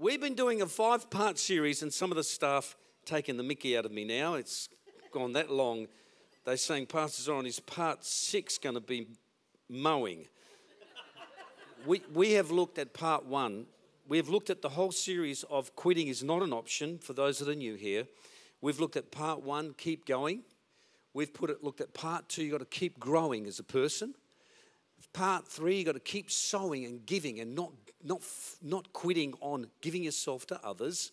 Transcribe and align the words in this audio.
We've 0.00 0.20
been 0.20 0.36
doing 0.36 0.62
a 0.62 0.66
five 0.66 1.10
part 1.10 1.40
series, 1.40 1.82
and 1.82 1.92
some 1.92 2.12
of 2.12 2.16
the 2.16 2.22
staff 2.22 2.76
taking 3.04 3.36
the 3.36 3.42
mickey 3.42 3.76
out 3.76 3.84
of 3.84 3.90
me 3.90 4.04
now. 4.04 4.34
It's 4.34 4.68
gone 5.12 5.32
that 5.32 5.50
long. 5.50 5.88
They're 6.44 6.56
saying 6.56 6.86
Pastor 6.86 7.20
Zoran 7.20 7.46
is 7.46 7.58
part 7.58 8.04
six 8.04 8.58
going 8.58 8.76
to 8.76 8.80
be 8.80 9.08
mowing. 9.68 10.28
we, 11.84 12.00
we 12.14 12.34
have 12.34 12.52
looked 12.52 12.78
at 12.78 12.94
part 12.94 13.26
one. 13.26 13.66
We 14.06 14.18
have 14.18 14.28
looked 14.28 14.50
at 14.50 14.62
the 14.62 14.68
whole 14.68 14.92
series 14.92 15.42
of 15.50 15.74
quitting 15.74 16.06
is 16.06 16.22
not 16.22 16.44
an 16.44 16.52
option 16.52 16.98
for 16.98 17.12
those 17.12 17.40
that 17.40 17.48
are 17.48 17.56
new 17.56 17.74
here. 17.74 18.06
We've 18.60 18.78
looked 18.78 18.96
at 18.96 19.10
part 19.10 19.42
one, 19.42 19.74
keep 19.76 20.06
going. 20.06 20.42
We've 21.12 21.34
put 21.34 21.50
it, 21.50 21.64
looked 21.64 21.80
at 21.80 21.92
part 21.92 22.28
two, 22.28 22.44
you've 22.44 22.52
got 22.52 22.58
to 22.58 22.66
keep 22.66 23.00
growing 23.00 23.48
as 23.48 23.58
a 23.58 23.64
person. 23.64 24.14
Part 25.12 25.48
three, 25.48 25.78
you've 25.78 25.86
got 25.86 25.94
to 25.94 26.00
keep 26.00 26.30
sowing 26.30 26.84
and 26.84 27.04
giving 27.04 27.40
and 27.40 27.56
not, 27.56 27.72
not, 28.02 28.22
not 28.62 28.92
quitting 28.92 29.34
on 29.40 29.66
giving 29.80 30.02
yourself 30.02 30.46
to 30.46 30.60
others. 30.64 31.12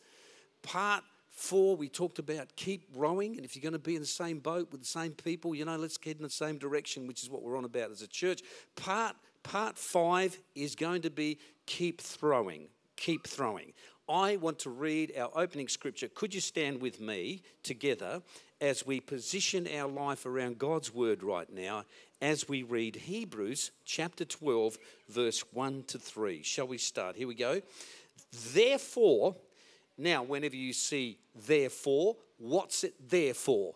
Part 0.61 1.03
four, 1.31 1.75
we 1.75 1.89
talked 1.89 2.19
about 2.19 2.55
keep 2.55 2.87
rowing. 2.95 3.35
And 3.35 3.45
if 3.45 3.55
you're 3.55 3.61
going 3.61 3.73
to 3.73 3.79
be 3.79 3.95
in 3.95 4.01
the 4.01 4.07
same 4.07 4.39
boat 4.39 4.71
with 4.71 4.81
the 4.81 4.87
same 4.87 5.11
people, 5.11 5.53
you 5.53 5.65
know, 5.65 5.75
let's 5.75 5.97
head 6.03 6.17
in 6.17 6.23
the 6.23 6.29
same 6.29 6.57
direction, 6.57 7.07
which 7.07 7.23
is 7.23 7.29
what 7.29 7.43
we're 7.43 7.57
on 7.57 7.65
about 7.65 7.91
as 7.91 8.01
a 8.01 8.07
church. 8.07 8.41
Part, 8.75 9.15
part 9.43 9.77
five 9.77 10.39
is 10.55 10.75
going 10.75 11.01
to 11.03 11.09
be 11.09 11.39
keep 11.65 12.01
throwing. 12.01 12.67
Keep 12.95 13.27
throwing. 13.27 13.73
I 14.07 14.35
want 14.35 14.59
to 14.59 14.69
read 14.69 15.13
our 15.17 15.31
opening 15.35 15.67
scripture. 15.67 16.07
Could 16.07 16.33
you 16.33 16.41
stand 16.41 16.79
with 16.79 16.99
me 16.99 17.41
together 17.63 18.21
as 18.61 18.85
we 18.85 18.99
position 18.99 19.67
our 19.75 19.89
life 19.89 20.25
around 20.25 20.57
God's 20.57 20.93
word 20.93 21.23
right 21.23 21.51
now 21.51 21.83
as 22.21 22.47
we 22.47 22.63
read 22.63 22.95
Hebrews 22.95 23.71
chapter 23.83 24.25
12, 24.25 24.77
verse 25.09 25.43
1 25.51 25.83
to 25.87 25.99
3. 25.99 26.41
Shall 26.43 26.67
we 26.67 26.77
start? 26.77 27.15
Here 27.15 27.27
we 27.27 27.35
go. 27.35 27.61
Therefore, 28.53 29.35
now, 29.97 30.23
whenever 30.23 30.55
you 30.55 30.73
see 30.73 31.19
therefore, 31.47 32.15
what's 32.37 32.83
it 32.83 32.95
there 33.09 33.33
for? 33.33 33.75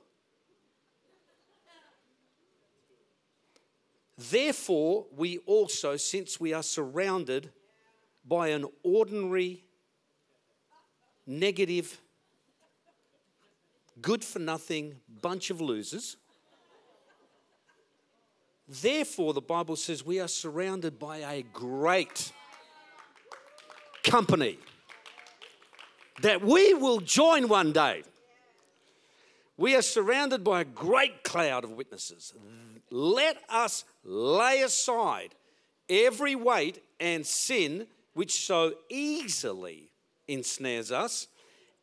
Therefore, 4.18 5.06
we 5.16 5.38
also, 5.40 5.96
since 5.96 6.40
we 6.40 6.52
are 6.54 6.64
surrounded 6.64 7.52
by 8.26 8.50
an 8.50 8.66
ordinary, 8.84 9.64
negative, 11.26 12.02
good 14.02 14.24
for 14.24 14.40
nothing 14.40 14.96
bunch 15.22 15.50
of 15.50 15.62
losers. 15.62 16.18
Therefore, 18.68 19.34
the 19.34 19.42
Bible 19.42 19.76
says 19.76 20.06
we 20.06 20.20
are 20.20 20.28
surrounded 20.28 21.00
by 21.00 21.18
a 21.18 21.42
great 21.42 22.32
company 24.04 24.60
that 26.22 26.44
we 26.44 26.74
will 26.74 27.00
join 27.00 27.48
one 27.48 27.72
day. 27.72 28.04
We 29.58 29.76
are 29.76 29.82
surrounded 29.82 30.44
by 30.44 30.62
a 30.62 30.66
great 30.66 31.24
cloud 31.24 31.64
of 31.64 31.72
witnesses. 31.72 32.34
Let 32.92 33.38
us 33.50 33.84
lay 34.04 34.62
aside 34.62 35.36
every 35.90 36.36
weight 36.36 36.84
and 37.00 37.26
sin 37.26 37.88
which 38.14 38.46
so 38.46 38.74
easily 38.90 39.90
ensnares 40.28 40.92
us, 40.92 41.28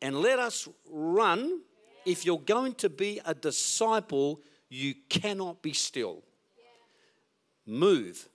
and 0.01 0.21
let 0.21 0.39
us 0.39 0.69
run 0.89 1.61
if 2.07 2.25
you're 2.25 2.39
going 2.39 2.75
to 2.77 2.89
be 2.89 3.21
a 3.27 3.35
disciple, 3.35 4.41
you 4.71 4.95
cannot 5.11 5.61
be 5.61 5.73
still. 5.73 6.23
Move 7.67 8.29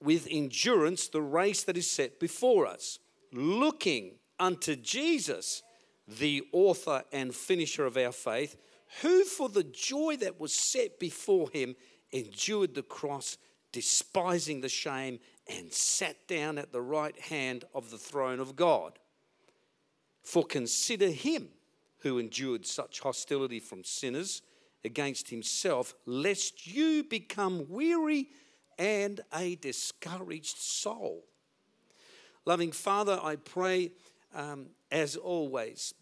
with 0.00 0.26
endurance 0.30 1.08
the 1.08 1.22
race 1.22 1.62
that 1.64 1.76
is 1.76 1.90
set 1.90 2.18
before 2.18 2.66
us, 2.66 2.98
looking 3.32 4.12
unto 4.38 4.74
Jesus, 4.74 5.62
the 6.08 6.42
author 6.52 7.02
and 7.12 7.34
finisher 7.34 7.86
of 7.86 7.96
our 7.96 8.12
faith, 8.12 8.56
who 9.02 9.24
for 9.24 9.48
the 9.48 9.64
joy 9.64 10.16
that 10.16 10.40
was 10.40 10.54
set 10.54 10.98
before 10.98 11.50
him 11.50 11.74
endured 12.12 12.74
the 12.74 12.82
cross, 12.82 13.36
despising 13.72 14.60
the 14.60 14.68
shame, 14.68 15.18
and 15.48 15.72
sat 15.72 16.26
down 16.26 16.56
at 16.56 16.72
the 16.72 16.80
right 16.80 17.18
hand 17.20 17.64
of 17.74 17.90
the 17.90 17.98
throne 17.98 18.40
of 18.40 18.56
God. 18.56 18.98
For 20.22 20.44
consider 20.44 21.08
him 21.08 21.48
who 22.06 22.18
endured 22.18 22.64
such 22.64 23.00
hostility 23.00 23.58
from 23.58 23.82
sinners 23.82 24.42
against 24.84 25.30
himself, 25.30 25.94
lest 26.06 26.66
you 26.66 27.02
become 27.02 27.66
weary 27.68 28.28
and 28.78 29.20
a 29.34 29.56
discouraged 29.56 30.56
soul. 30.56 31.24
Loving 32.44 32.70
Father, 32.70 33.18
I 33.20 33.36
pray 33.36 33.90
um, 34.34 34.66
as 34.92 35.16
always, 35.16 35.94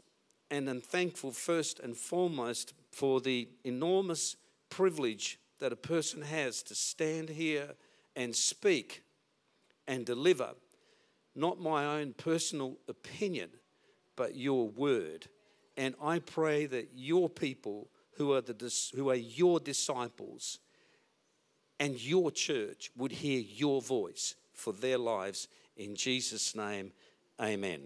and 0.51 0.69
am 0.69 0.83
thankful 0.83 1.33
first 1.33 1.81
and 1.81 1.97
foremost 1.97 2.75
for 2.91 3.21
the 3.21 3.49
enormous 3.65 4.37
privilege 4.69 5.39
that 5.61 5.73
a 5.73 5.77
person 5.77 6.21
has 6.21 6.63
to 6.65 6.75
stand 6.75 7.31
here 7.31 7.71
and 8.15 8.37
speak 8.37 9.03
and 9.87 10.05
deliver 10.05 10.51
not 11.35 11.61
my 11.61 11.85
own 11.85 12.13
personal 12.13 12.79
opinion, 12.89 13.51
but 14.17 14.37
your 14.37 14.69
word. 14.69 15.27
And 15.77 15.95
I 16.03 16.21
pray 16.21 16.67
that 16.67 16.91
your 16.95 17.29
people 17.29 17.89
who 18.17 18.33
are, 18.33 18.41
the, 18.41 18.91
who 18.95 19.11
are 19.11 19.15
your 19.15 19.59
disciples 19.59 20.59
and 21.81 22.01
your 22.01 22.31
church 22.31 22.91
would 22.97 23.13
hear 23.13 23.41
your 23.41 23.83
voice 23.83 24.37
for 24.53 24.73
their 24.73 24.99
lives. 24.99 25.49
In 25.77 25.97
Jesus' 25.97 26.55
name, 26.55 26.93
amen. 27.41 27.81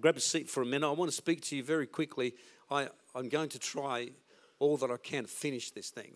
Grab 0.00 0.16
a 0.16 0.20
seat 0.20 0.48
for 0.48 0.62
a 0.62 0.66
minute. 0.66 0.88
I 0.88 0.92
want 0.92 1.10
to 1.10 1.16
speak 1.16 1.40
to 1.42 1.56
you 1.56 1.64
very 1.64 1.86
quickly. 1.86 2.34
I, 2.70 2.88
I'm 3.14 3.28
going 3.28 3.48
to 3.50 3.58
try 3.58 4.10
all 4.58 4.76
that 4.76 4.90
I 4.90 4.96
can 4.96 5.24
to 5.24 5.28
finish 5.28 5.70
this 5.70 5.90
thing. 5.90 6.14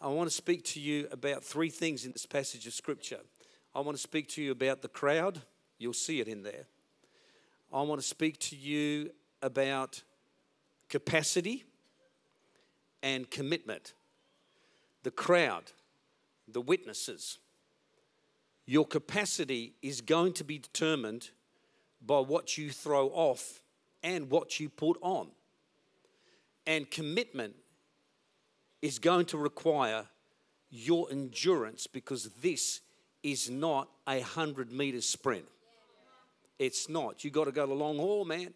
I 0.00 0.08
want 0.08 0.28
to 0.28 0.34
speak 0.34 0.64
to 0.64 0.80
you 0.80 1.08
about 1.10 1.42
three 1.42 1.70
things 1.70 2.04
in 2.04 2.12
this 2.12 2.26
passage 2.26 2.66
of 2.66 2.74
Scripture. 2.74 3.20
I 3.74 3.80
want 3.80 3.96
to 3.96 4.02
speak 4.02 4.28
to 4.30 4.42
you 4.42 4.52
about 4.52 4.82
the 4.82 4.88
crowd, 4.88 5.40
you'll 5.78 5.94
see 5.94 6.20
it 6.20 6.28
in 6.28 6.42
there. 6.42 6.66
I 7.72 7.82
want 7.82 8.00
to 8.00 8.06
speak 8.06 8.38
to 8.40 8.56
you 8.56 9.10
about 9.46 10.02
capacity 10.88 11.64
and 13.02 13.30
commitment. 13.30 13.94
The 15.04 15.12
crowd, 15.12 15.70
the 16.48 16.60
witnesses. 16.60 17.38
Your 18.66 18.84
capacity 18.84 19.74
is 19.80 20.00
going 20.00 20.32
to 20.34 20.44
be 20.44 20.58
determined 20.58 21.30
by 22.04 22.18
what 22.18 22.58
you 22.58 22.70
throw 22.70 23.06
off 23.08 23.62
and 24.02 24.28
what 24.28 24.58
you 24.58 24.68
put 24.68 24.98
on. 25.00 25.28
And 26.66 26.90
commitment 26.90 27.54
is 28.82 28.98
going 28.98 29.26
to 29.26 29.38
require 29.38 30.06
your 30.68 31.06
endurance 31.12 31.86
because 31.86 32.24
this 32.42 32.80
is 33.22 33.48
not 33.48 33.88
a 34.08 34.18
100 34.18 34.72
meter 34.72 35.00
sprint. 35.00 35.44
It's 36.58 36.88
not. 36.88 37.22
You 37.22 37.30
got 37.30 37.44
to 37.44 37.52
go 37.52 37.66
the 37.66 37.74
long 37.74 37.98
haul, 37.98 38.24
man. 38.24 38.52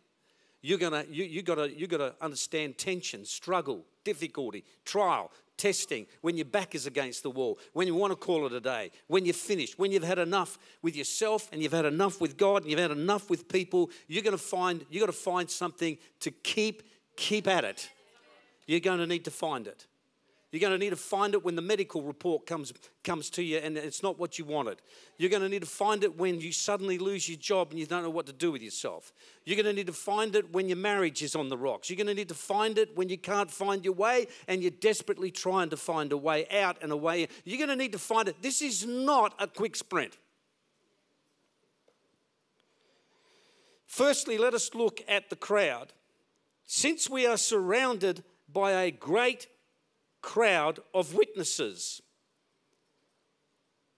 You're 0.63 0.79
gonna, 0.79 1.05
you, 1.11 1.25
you 1.25 1.43
gotta, 1.43 1.71
you 1.71 1.87
gotta 1.87 2.15
understand 2.21 2.77
tension, 2.77 3.25
struggle, 3.25 3.85
difficulty, 4.05 4.65
trial, 4.85 5.31
testing, 5.57 6.07
when 6.23 6.37
your 6.37 6.47
back 6.47 6.75
is 6.75 6.87
against 6.87 7.23
the 7.23 7.31
wall, 7.31 7.59
when 7.75 7.87
you 7.87 7.95
want 7.95 8.13
to 8.13 8.17
call 8.17 8.47
it 8.47 8.53
a 8.53 8.61
day, 8.61 8.91
when 9.09 9.25
you're 9.25 9.35
finished, 9.35 9.79
when 9.79 9.93
you've 9.93 10.03
had 10.03 10.19
enough 10.19 10.59
with 10.83 10.97
yourself 10.97 11.49
and 11.53 11.63
you've 11.63 11.73
had 11.73 11.85
enough 11.85 12.21
with 12.21 12.37
God 12.37 12.63
and 12.63 12.71
you've 12.71 12.81
had 12.81 12.91
enough 12.91 13.29
with 13.29 13.47
people, 13.49 13.91
you're 14.09 14.23
to 14.33 14.39
find 14.39 14.85
you 14.91 15.01
got 15.01 15.07
to 15.07 15.13
find 15.13 15.51
something 15.51 15.99
to 16.21 16.31
keep 16.31 16.83
keep 17.17 17.47
at 17.47 17.65
it. 17.65 17.91
You're 18.67 18.81
to 18.99 19.07
need 19.07 19.25
to 19.25 19.31
find 19.31 19.67
it. 19.67 19.87
You're 20.53 20.61
going 20.61 20.73
to 20.73 20.79
need 20.79 20.91
to 20.91 20.97
find 20.97 21.35
it 21.35 21.45
when 21.45 21.55
the 21.55 21.63
medical 21.63 22.03
report 22.03 22.45
comes, 22.45 22.73
comes 23.05 23.31
to 23.31 23.43
you 23.43 23.59
and 23.59 23.79
it's 23.79 24.03
not 24.03 24.19
what 24.19 24.37
you 24.37 24.45
wanted. 24.45 24.83
You're 25.17 25.31
going 25.31 25.43
to 25.43 25.49
need 25.49 25.63
to 25.63 25.69
find 25.69 26.03
it 26.03 26.19
when 26.19 26.41
you 26.41 26.51
suddenly 26.51 26.99
lose 26.99 27.29
your 27.29 27.39
job 27.39 27.71
and 27.71 27.79
you 27.79 27.87
don't 27.87 28.03
know 28.03 28.11
what 28.11 28.27
to 28.27 28.33
do 28.33 28.51
with 28.51 28.61
yourself. 28.61 29.13
You're 29.45 29.55
going 29.55 29.67
to 29.67 29.73
need 29.73 29.87
to 29.87 29.93
find 29.93 30.35
it 30.35 30.53
when 30.53 30.69
your 30.69 30.77
marriage 30.77 31.23
is 31.23 31.37
on 31.37 31.51
the 31.51 31.57
rocks. 31.57 31.89
You're 31.89 31.99
going 31.99 32.09
to 32.09 32.15
need 32.15 32.29
to 32.31 32.35
find 32.35 32.79
it 32.79 32.97
when 32.97 33.09
you 33.09 33.17
can't 33.17 33.49
find 33.49 33.85
your 33.85 33.95
way 33.95 34.27
and 34.49 34.61
you're 34.61 34.73
desperately 34.73 35.31
trying 35.31 35.71
to 35.71 35.77
find 35.77 36.11
a 36.11 36.17
way 36.17 36.49
out 36.51 36.79
and 36.83 36.91
a 36.91 36.97
way. 36.97 37.29
You're 37.45 37.59
going 37.59 37.71
to 37.71 37.77
need 37.77 37.93
to 37.93 37.99
find 37.99 38.27
it. 38.27 38.43
This 38.43 38.61
is 38.61 38.85
not 38.85 39.35
a 39.39 39.47
quick 39.47 39.77
sprint. 39.77 40.19
Firstly, 43.87 44.37
let 44.37 44.55
us 44.55 44.75
look 44.75 45.01
at 45.07 45.31
the 45.31 45.37
crowd. 45.37 45.93
Since 46.65 47.09
we 47.09 47.25
are 47.27 47.37
surrounded 47.37 48.25
by 48.53 48.73
a 48.73 48.91
great 48.91 49.47
crowd 50.23 50.81
of 50.95 51.15
witnesses. 51.15 52.03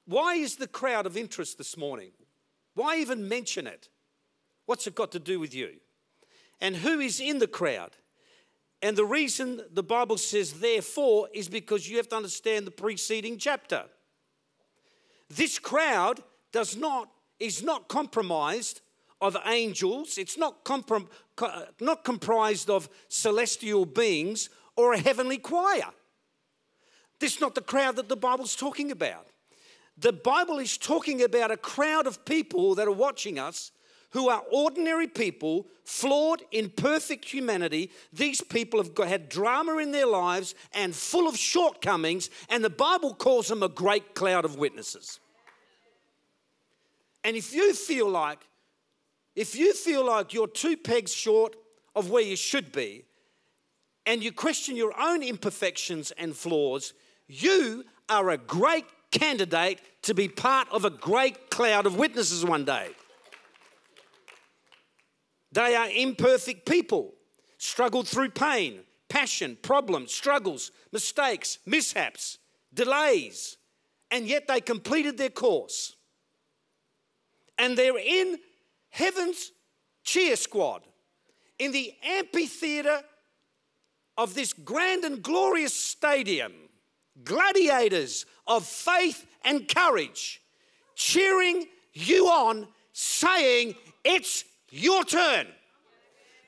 Why 0.06 0.34
is 0.34 0.56
the 0.56 0.66
crowd 0.66 1.06
of 1.06 1.16
interest 1.16 1.58
this 1.58 1.76
morning? 1.76 2.10
Why 2.74 2.98
even 2.98 3.28
mention 3.28 3.66
it? 3.66 3.88
What's 4.66 4.86
it 4.86 4.94
got 4.94 5.12
to 5.12 5.18
do 5.18 5.38
with 5.38 5.54
you? 5.54 5.74
And 6.60 6.76
who 6.76 7.00
is 7.00 7.20
in 7.20 7.38
the 7.38 7.46
crowd? 7.46 7.90
And 8.80 8.96
the 8.96 9.04
reason 9.04 9.62
the 9.72 9.82
Bible 9.82 10.18
says 10.18 10.54
therefore 10.54 11.28
is 11.32 11.48
because 11.48 11.88
you 11.88 11.98
have 11.98 12.08
to 12.08 12.16
understand 12.16 12.66
the 12.66 12.72
preceding 12.72 13.38
chapter. 13.38 13.84
This 15.28 15.58
crowd 15.58 16.22
does 16.52 16.76
not 16.76 17.08
is 17.42 17.62
not 17.62 17.88
compromised 17.88 18.80
of 19.20 19.36
angels, 19.46 20.18
it's 20.18 20.36
not, 20.36 20.64
comprom- 20.64 21.08
not 21.80 22.04
comprised 22.04 22.68
of 22.68 22.88
celestial 23.08 23.84
beings 23.84 24.48
or 24.76 24.92
a 24.92 24.98
heavenly 24.98 25.38
choir. 25.38 25.90
This 27.22 27.36
is 27.36 27.40
not 27.40 27.54
the 27.54 27.60
crowd 27.60 27.94
that 27.96 28.08
the 28.08 28.16
Bible's 28.16 28.56
talking 28.56 28.90
about. 28.90 29.28
The 29.96 30.12
Bible 30.12 30.58
is 30.58 30.76
talking 30.76 31.22
about 31.22 31.52
a 31.52 31.56
crowd 31.56 32.08
of 32.08 32.24
people 32.24 32.74
that 32.74 32.88
are 32.88 32.90
watching 32.90 33.38
us 33.38 33.70
who 34.10 34.28
are 34.28 34.42
ordinary 34.50 35.06
people, 35.06 35.68
flawed, 35.84 36.42
imperfect 36.50 37.24
humanity. 37.26 37.92
These 38.12 38.40
people 38.40 38.82
have 38.82 39.08
had 39.08 39.28
drama 39.28 39.76
in 39.76 39.92
their 39.92 40.08
lives 40.08 40.56
and 40.72 40.92
full 40.92 41.28
of 41.28 41.36
shortcomings, 41.36 42.28
and 42.48 42.64
the 42.64 42.70
Bible 42.70 43.14
calls 43.14 43.46
them 43.46 43.62
a 43.62 43.68
great 43.68 44.16
cloud 44.16 44.44
of 44.44 44.56
witnesses. 44.56 45.20
And 47.22 47.36
if 47.36 47.54
you 47.54 47.72
feel 47.72 48.10
like, 48.10 48.40
if 49.36 49.54
you 49.54 49.74
feel 49.74 50.04
like 50.04 50.34
you're 50.34 50.48
two 50.48 50.76
pegs 50.76 51.14
short 51.14 51.54
of 51.94 52.10
where 52.10 52.24
you 52.24 52.34
should 52.34 52.72
be, 52.72 53.04
and 54.06 54.24
you 54.24 54.32
question 54.32 54.74
your 54.74 54.92
own 55.00 55.22
imperfections 55.22 56.10
and 56.18 56.34
flaws, 56.34 56.94
you 57.32 57.84
are 58.08 58.30
a 58.30 58.38
great 58.38 58.84
candidate 59.10 59.80
to 60.02 60.14
be 60.14 60.28
part 60.28 60.68
of 60.70 60.84
a 60.84 60.90
great 60.90 61.50
cloud 61.50 61.86
of 61.86 61.96
witnesses 61.96 62.44
one 62.44 62.64
day. 62.64 62.90
They 65.52 65.74
are 65.74 65.88
imperfect 65.90 66.66
people, 66.66 67.14
struggled 67.58 68.08
through 68.08 68.30
pain, 68.30 68.80
passion, 69.08 69.56
problems, 69.62 70.12
struggles, 70.12 70.72
mistakes, 70.92 71.58
mishaps, 71.66 72.38
delays, 72.72 73.56
and 74.10 74.26
yet 74.26 74.48
they 74.48 74.60
completed 74.60 75.18
their 75.18 75.30
course. 75.30 75.94
And 77.58 77.76
they're 77.76 77.98
in 77.98 78.38
heaven's 78.88 79.52
cheer 80.04 80.36
squad, 80.36 80.82
in 81.58 81.72
the 81.72 81.92
amphitheater 82.02 83.02
of 84.16 84.34
this 84.34 84.52
grand 84.52 85.04
and 85.04 85.22
glorious 85.22 85.74
stadium, 85.74 86.52
gladiators 87.24 88.26
of 88.46 88.64
faith 88.64 89.26
and 89.44 89.68
courage, 89.68 90.42
cheering 90.94 91.66
you 91.92 92.26
on, 92.26 92.66
saying, 92.92 93.74
It's 94.04 94.44
your 94.70 95.04
turn. 95.04 95.46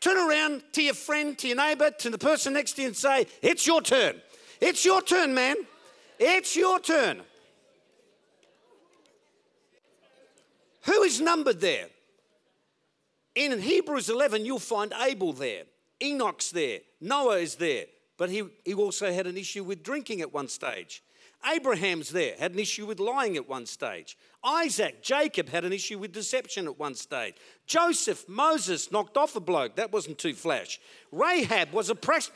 Turn 0.00 0.18
around 0.18 0.62
to 0.72 0.82
your 0.82 0.94
friend, 0.94 1.36
to 1.38 1.48
your 1.48 1.56
neighbor, 1.56 1.90
to 1.90 2.10
the 2.10 2.18
person 2.18 2.52
next 2.52 2.72
to 2.74 2.82
you 2.82 2.88
and 2.88 2.96
say, 2.96 3.26
It's 3.42 3.66
your 3.66 3.80
turn. 3.80 4.20
It's 4.60 4.84
your 4.84 5.02
turn, 5.02 5.34
man. 5.34 5.56
It's 6.18 6.56
your 6.56 6.78
turn. 6.78 7.22
Who 10.82 11.02
is 11.02 11.20
numbered 11.20 11.60
there? 11.60 11.86
In 13.34 13.60
Hebrews 13.60 14.10
11, 14.10 14.44
you'll 14.44 14.58
find 14.58 14.92
Abel 15.00 15.32
there, 15.32 15.64
Enoch's 16.02 16.50
there, 16.50 16.80
Noah 17.00 17.38
is 17.38 17.56
there, 17.56 17.86
but 18.16 18.30
he, 18.30 18.44
he 18.64 18.74
also 18.74 19.12
had 19.12 19.26
an 19.26 19.36
issue 19.36 19.64
with 19.64 19.82
drinking 19.82 20.20
at 20.20 20.32
one 20.32 20.48
stage. 20.48 21.02
Abraham's 21.46 22.10
there, 22.10 22.34
had 22.38 22.52
an 22.52 22.58
issue 22.58 22.86
with 22.86 22.98
lying 22.98 23.36
at 23.36 23.48
one 23.48 23.66
stage. 23.66 24.16
Isaac, 24.42 25.02
Jacob 25.02 25.48
had 25.48 25.64
an 25.64 25.72
issue 25.72 25.98
with 25.98 26.12
deception 26.12 26.66
at 26.66 26.78
one 26.78 26.94
stage. 26.94 27.34
Joseph, 27.66 28.26
Moses 28.28 28.90
knocked 28.90 29.16
off 29.16 29.36
a 29.36 29.40
bloke. 29.40 29.76
That 29.76 29.92
wasn't 29.92 30.18
too 30.18 30.34
flash. 30.34 30.80
Rahab 31.12 31.72
was 31.72 31.90
a 31.90 31.94
pres- 31.94 32.30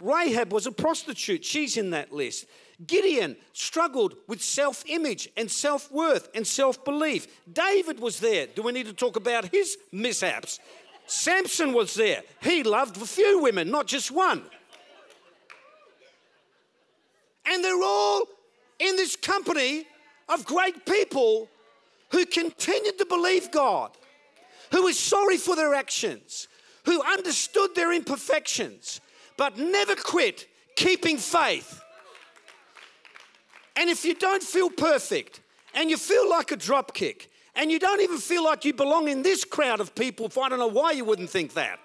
Rahab 0.00 0.52
was 0.52 0.66
a 0.66 0.72
prostitute. 0.72 1.44
She's 1.44 1.76
in 1.76 1.90
that 1.90 2.12
list. 2.12 2.46
Gideon 2.86 3.36
struggled 3.52 4.14
with 4.26 4.42
self 4.42 4.84
image 4.86 5.28
and 5.36 5.50
self 5.50 5.90
worth 5.90 6.28
and 6.34 6.46
self 6.46 6.82
belief. 6.84 7.26
David 7.50 8.00
was 8.00 8.20
there. 8.20 8.46
Do 8.46 8.62
we 8.62 8.72
need 8.72 8.86
to 8.86 8.94
talk 8.94 9.16
about 9.16 9.46
his 9.46 9.76
mishaps? 9.92 10.60
Samson 11.06 11.72
was 11.72 11.94
there. 11.94 12.22
He 12.42 12.62
loved 12.62 12.96
a 12.96 13.06
few 13.06 13.42
women, 13.42 13.70
not 13.70 13.86
just 13.86 14.10
one. 14.10 14.44
And 17.46 17.64
they're 17.64 17.82
all 17.82 18.24
in 18.78 18.96
this 18.96 19.16
company 19.16 19.86
of 20.28 20.44
great 20.44 20.86
people 20.86 21.48
who 22.10 22.24
continued 22.26 22.98
to 22.98 23.06
believe 23.06 23.50
God, 23.50 23.90
who 24.72 24.82
was 24.82 24.98
sorry 24.98 25.36
for 25.36 25.56
their 25.56 25.74
actions, 25.74 26.48
who 26.84 27.02
understood 27.02 27.74
their 27.74 27.92
imperfections, 27.92 29.00
but 29.36 29.58
never 29.58 29.94
quit 29.94 30.46
keeping 30.76 31.18
faith. 31.18 31.82
And 33.76 33.88
if 33.88 34.04
you 34.04 34.14
don't 34.14 34.42
feel 34.42 34.70
perfect 34.70 35.40
and 35.74 35.90
you 35.90 35.96
feel 35.96 36.28
like 36.28 36.52
a 36.52 36.56
dropkick 36.56 37.28
and 37.54 37.70
you 37.70 37.78
don't 37.78 38.00
even 38.00 38.18
feel 38.18 38.44
like 38.44 38.64
you 38.64 38.72
belong 38.72 39.08
in 39.08 39.22
this 39.22 39.44
crowd 39.44 39.80
of 39.80 39.94
people, 39.94 40.30
I 40.42 40.48
don't 40.48 40.58
know 40.58 40.66
why 40.66 40.92
you 40.92 41.04
wouldn't 41.04 41.30
think 41.30 41.54
that 41.54 41.78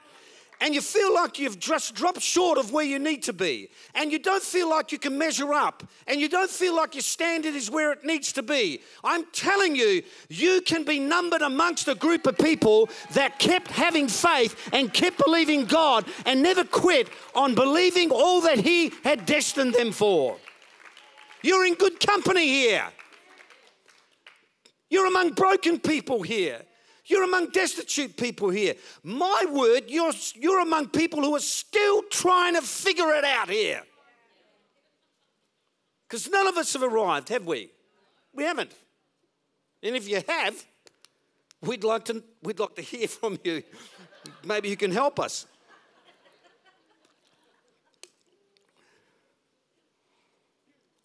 and 0.62 0.74
you 0.74 0.82
feel 0.82 1.14
like 1.14 1.40
you've 1.40 1.60
just 1.60 1.96
dropped 1.96 2.22
short 2.22 2.58
of 2.58 2.72
where 2.72 2.86
you 2.86 3.00
need 3.00 3.24
to 3.24 3.34
be, 3.34 3.70
and 3.94 4.12
you 4.12 4.20
don't 4.20 4.44
feel 4.44 4.70
like 4.70 4.92
you 4.92 5.00
can 5.00 5.18
measure 5.18 5.54
up, 5.54 5.84
and 6.08 6.20
you 6.20 6.30
don't 6.30 6.50
feel 6.50 6.76
like 6.76 6.96
your 6.96 7.02
standard 7.02 7.56
is 7.56 7.70
where 7.70 7.92
it 7.92 8.04
needs 8.04 8.32
to 8.34 8.44
be, 8.44 8.82
I'm 9.04 9.26
telling 9.32 9.76
you, 9.76 10.04
you 10.30 10.62
can 10.62 10.84
be 10.84 11.00
numbered 11.00 11.42
amongst 11.42 11.88
a 11.88 11.96
group 11.96 12.28
of 12.28 12.38
people 12.38 12.90
that 13.14 13.40
kept 13.40 13.70
having 13.70 14.08
faith 14.08 14.70
and 14.74 14.94
kept 14.94 15.24
believing 15.24 15.66
God 15.66 16.06
and 16.26 16.42
never 16.42 16.64
quit 16.64 17.10
on 17.34 17.56
believing 17.56 18.12
all 18.12 18.42
that 18.42 18.60
He 18.60 18.92
had 19.04 19.26
destined 19.26 19.74
them 19.74 19.92
for. 19.92 20.38
You're 21.42 21.66
in 21.66 21.76
good 21.76 22.00
company 22.00 22.48
here. 22.48 22.86
You're 24.90 25.08
among 25.08 25.32
broken 25.32 25.80
people 25.80 26.24
here. 26.24 26.62
You're 27.08 27.24
among 27.24 27.50
destitute 27.50 28.18
people 28.18 28.50
here. 28.50 28.74
My 29.04 29.46
word, 29.50 29.84
you're, 29.88 30.14
you're 30.34 30.62
among 30.62 30.90
people 30.90 31.22
who 31.22 31.36
are 31.36 31.40
still 31.40 32.02
trying 32.10 32.56
to 32.56 32.62
figure 32.62 33.12
it 33.14 33.24
out 33.24 33.50
here. 33.50 33.84
Because 36.08 36.30
none 36.30 36.48
of 36.48 36.58
us 36.58 36.74
have 36.74 36.84
arrived, 36.84 37.30
have 37.30 37.46
we? 37.46 37.70
We 38.34 38.44
haven't. 38.44 38.72
And 39.84 39.96
if 39.96 40.10
you 40.10 40.22
have, 40.28 40.66
we'd 41.62 41.84
like 41.84 42.06
to, 42.06 42.24
we'd 42.42 42.60
like 42.60 42.76
to 42.76 42.82
hear 42.82 43.08
from 43.08 43.38
you. 43.44 43.62
Maybe 44.44 44.70
you 44.70 44.78
can 44.78 44.92
help 44.92 45.20
us. 45.20 45.46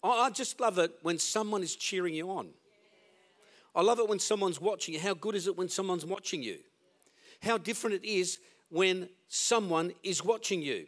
I 0.03 0.31
just 0.31 0.59
love 0.59 0.79
it 0.79 0.91
when 1.03 1.19
someone 1.19 1.61
is 1.61 1.75
cheering 1.75 2.15
you 2.15 2.31
on. 2.31 2.49
I 3.73 3.81
love 3.81 3.99
it 3.99 4.07
when 4.07 4.19
someone's 4.19 4.59
watching 4.59 4.93
you. 4.93 4.99
How 4.99 5.13
good 5.13 5.35
is 5.35 5.47
it 5.47 5.57
when 5.57 5.69
someone's 5.69 6.05
watching 6.05 6.43
you? 6.43 6.57
How 7.41 7.57
different 7.57 7.95
it 7.95 8.05
is 8.05 8.39
when 8.69 9.09
someone 9.27 9.93
is 10.03 10.23
watching 10.23 10.61
you. 10.61 10.87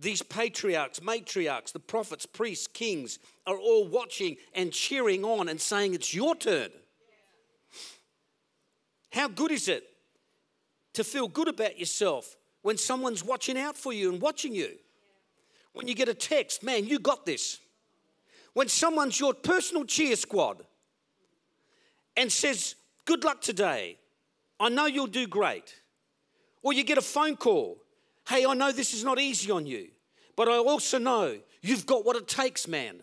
These 0.00 0.22
patriarchs, 0.22 1.00
matriarchs, 1.00 1.72
the 1.72 1.80
prophets, 1.80 2.24
priests, 2.24 2.68
kings 2.68 3.18
are 3.46 3.58
all 3.58 3.88
watching 3.88 4.36
and 4.54 4.72
cheering 4.72 5.24
on 5.24 5.48
and 5.48 5.60
saying, 5.60 5.94
It's 5.94 6.14
your 6.14 6.36
turn. 6.36 6.70
How 9.10 9.26
good 9.26 9.50
is 9.50 9.68
it 9.68 9.84
to 10.92 11.02
feel 11.02 11.26
good 11.26 11.48
about 11.48 11.78
yourself 11.78 12.36
when 12.62 12.76
someone's 12.76 13.24
watching 13.24 13.58
out 13.58 13.76
for 13.76 13.92
you 13.92 14.12
and 14.12 14.20
watching 14.20 14.54
you? 14.54 14.76
When 15.72 15.88
you 15.88 15.94
get 15.94 16.08
a 16.08 16.14
text, 16.14 16.62
man, 16.62 16.86
you 16.86 16.98
got 16.98 17.26
this. 17.26 17.58
When 18.52 18.68
someone's 18.68 19.18
your 19.18 19.34
personal 19.34 19.84
cheer 19.84 20.16
squad, 20.16 20.64
and 22.18 22.30
says, 22.30 22.74
Good 23.06 23.24
luck 23.24 23.40
today. 23.40 23.96
I 24.60 24.68
know 24.68 24.84
you'll 24.84 25.06
do 25.06 25.26
great. 25.26 25.74
Or 26.62 26.74
you 26.74 26.84
get 26.84 26.98
a 26.98 27.02
phone 27.02 27.36
call, 27.36 27.78
Hey, 28.28 28.44
I 28.44 28.52
know 28.52 28.72
this 28.72 28.92
is 28.92 29.04
not 29.04 29.18
easy 29.18 29.50
on 29.50 29.64
you, 29.64 29.88
but 30.36 30.48
I 30.48 30.58
also 30.58 30.98
know 30.98 31.38
you've 31.62 31.86
got 31.86 32.04
what 32.04 32.16
it 32.16 32.28
takes, 32.28 32.68
man. 32.68 32.96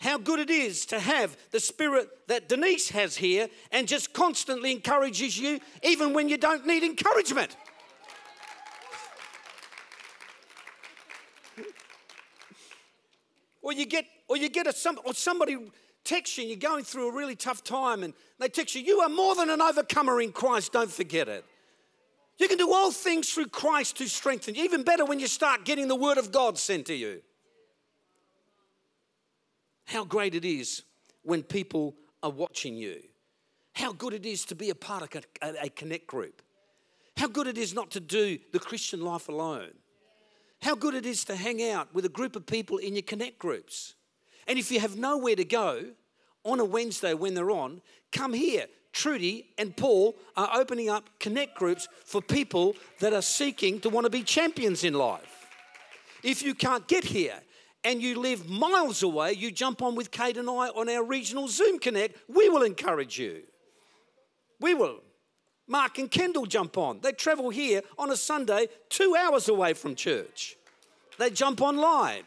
How 0.00 0.18
good 0.18 0.40
it 0.40 0.50
is 0.50 0.84
to 0.86 0.98
have 0.98 1.36
the 1.52 1.60
spirit 1.60 2.08
that 2.26 2.48
Denise 2.48 2.90
has 2.90 3.16
here 3.16 3.48
and 3.70 3.86
just 3.86 4.12
constantly 4.12 4.72
encourages 4.72 5.38
you, 5.38 5.60
even 5.84 6.12
when 6.12 6.28
you 6.28 6.36
don't 6.36 6.66
need 6.66 6.82
encouragement. 6.82 7.56
or 13.62 13.72
you 13.72 13.86
get, 13.86 14.04
or 14.28 14.36
you 14.36 14.48
get 14.48 14.66
a, 14.66 14.74
or 15.04 15.14
somebody 15.14 15.56
text 16.04 16.38
you, 16.38 16.44
you're 16.44 16.56
going 16.56 16.84
through 16.84 17.10
a 17.10 17.16
really 17.16 17.36
tough 17.36 17.62
time 17.64 18.02
and 18.02 18.14
they 18.38 18.48
text 18.48 18.74
you, 18.74 18.82
You 18.82 19.00
are 19.00 19.08
more 19.08 19.34
than 19.34 19.50
an 19.50 19.60
overcomer 19.60 20.20
in 20.20 20.32
Christ, 20.32 20.72
don't 20.72 20.90
forget 20.90 21.28
it. 21.28 21.44
You 22.38 22.48
can 22.48 22.58
do 22.58 22.72
all 22.72 22.90
things 22.90 23.32
through 23.32 23.48
Christ 23.48 23.98
who 23.98 24.06
strengthens 24.06 24.56
you. 24.56 24.64
Even 24.64 24.82
better 24.82 25.04
when 25.04 25.20
you 25.20 25.26
start 25.26 25.64
getting 25.64 25.88
the 25.88 25.94
Word 25.94 26.18
of 26.18 26.32
God 26.32 26.58
sent 26.58 26.86
to 26.86 26.94
you. 26.94 27.22
How 29.84 30.04
great 30.04 30.34
it 30.34 30.44
is 30.44 30.82
when 31.22 31.42
people 31.42 31.94
are 32.22 32.30
watching 32.30 32.74
you. 32.76 33.00
How 33.74 33.92
good 33.92 34.14
it 34.14 34.26
is 34.26 34.44
to 34.46 34.54
be 34.54 34.70
a 34.70 34.74
part 34.74 35.02
of 35.02 35.24
a, 35.42 35.64
a 35.64 35.68
connect 35.68 36.06
group. 36.06 36.42
How 37.16 37.28
good 37.28 37.46
it 37.46 37.58
is 37.58 37.74
not 37.74 37.90
to 37.92 38.00
do 38.00 38.38
the 38.52 38.58
Christian 38.58 39.02
life 39.02 39.28
alone. 39.28 39.72
How 40.62 40.74
good 40.74 40.94
it 40.94 41.06
is 41.06 41.24
to 41.26 41.36
hang 41.36 41.62
out 41.70 41.92
with 41.94 42.04
a 42.04 42.08
group 42.08 42.36
of 42.36 42.46
people 42.46 42.78
in 42.78 42.94
your 42.94 43.02
connect 43.02 43.38
groups. 43.38 43.94
And 44.46 44.58
if 44.58 44.70
you 44.70 44.80
have 44.80 44.96
nowhere 44.96 45.36
to 45.36 45.44
go 45.44 45.84
on 46.44 46.60
a 46.60 46.64
Wednesday 46.64 47.14
when 47.14 47.34
they're 47.34 47.50
on, 47.50 47.80
come 48.10 48.32
here. 48.32 48.66
Trudy 48.92 49.46
and 49.56 49.74
Paul 49.74 50.16
are 50.36 50.50
opening 50.54 50.90
up 50.90 51.08
connect 51.18 51.56
groups 51.56 51.88
for 52.04 52.20
people 52.20 52.76
that 52.98 53.14
are 53.14 53.22
seeking 53.22 53.80
to 53.80 53.88
want 53.88 54.04
to 54.04 54.10
be 54.10 54.22
champions 54.22 54.84
in 54.84 54.92
life. 54.94 55.48
If 56.22 56.42
you 56.42 56.54
can't 56.54 56.86
get 56.86 57.04
here 57.04 57.40
and 57.84 58.02
you 58.02 58.18
live 58.18 58.48
miles 58.48 59.02
away, 59.02 59.32
you 59.32 59.50
jump 59.50 59.82
on 59.82 59.94
with 59.94 60.10
Kate 60.10 60.36
and 60.36 60.48
I 60.48 60.68
on 60.68 60.88
our 60.88 61.02
regional 61.02 61.48
Zoom 61.48 61.78
Connect. 61.78 62.16
We 62.28 62.48
will 62.48 62.62
encourage 62.62 63.18
you. 63.18 63.42
We 64.60 64.74
will. 64.74 65.00
Mark 65.66 65.98
and 65.98 66.10
Kendall 66.10 66.46
jump 66.46 66.76
on. 66.76 67.00
They 67.00 67.12
travel 67.12 67.50
here 67.50 67.82
on 67.98 68.10
a 68.10 68.16
Sunday, 68.16 68.68
two 68.90 69.16
hours 69.18 69.48
away 69.48 69.72
from 69.72 69.94
church. 69.94 70.56
They 71.18 71.30
jump 71.30 71.62
online. 71.62 72.24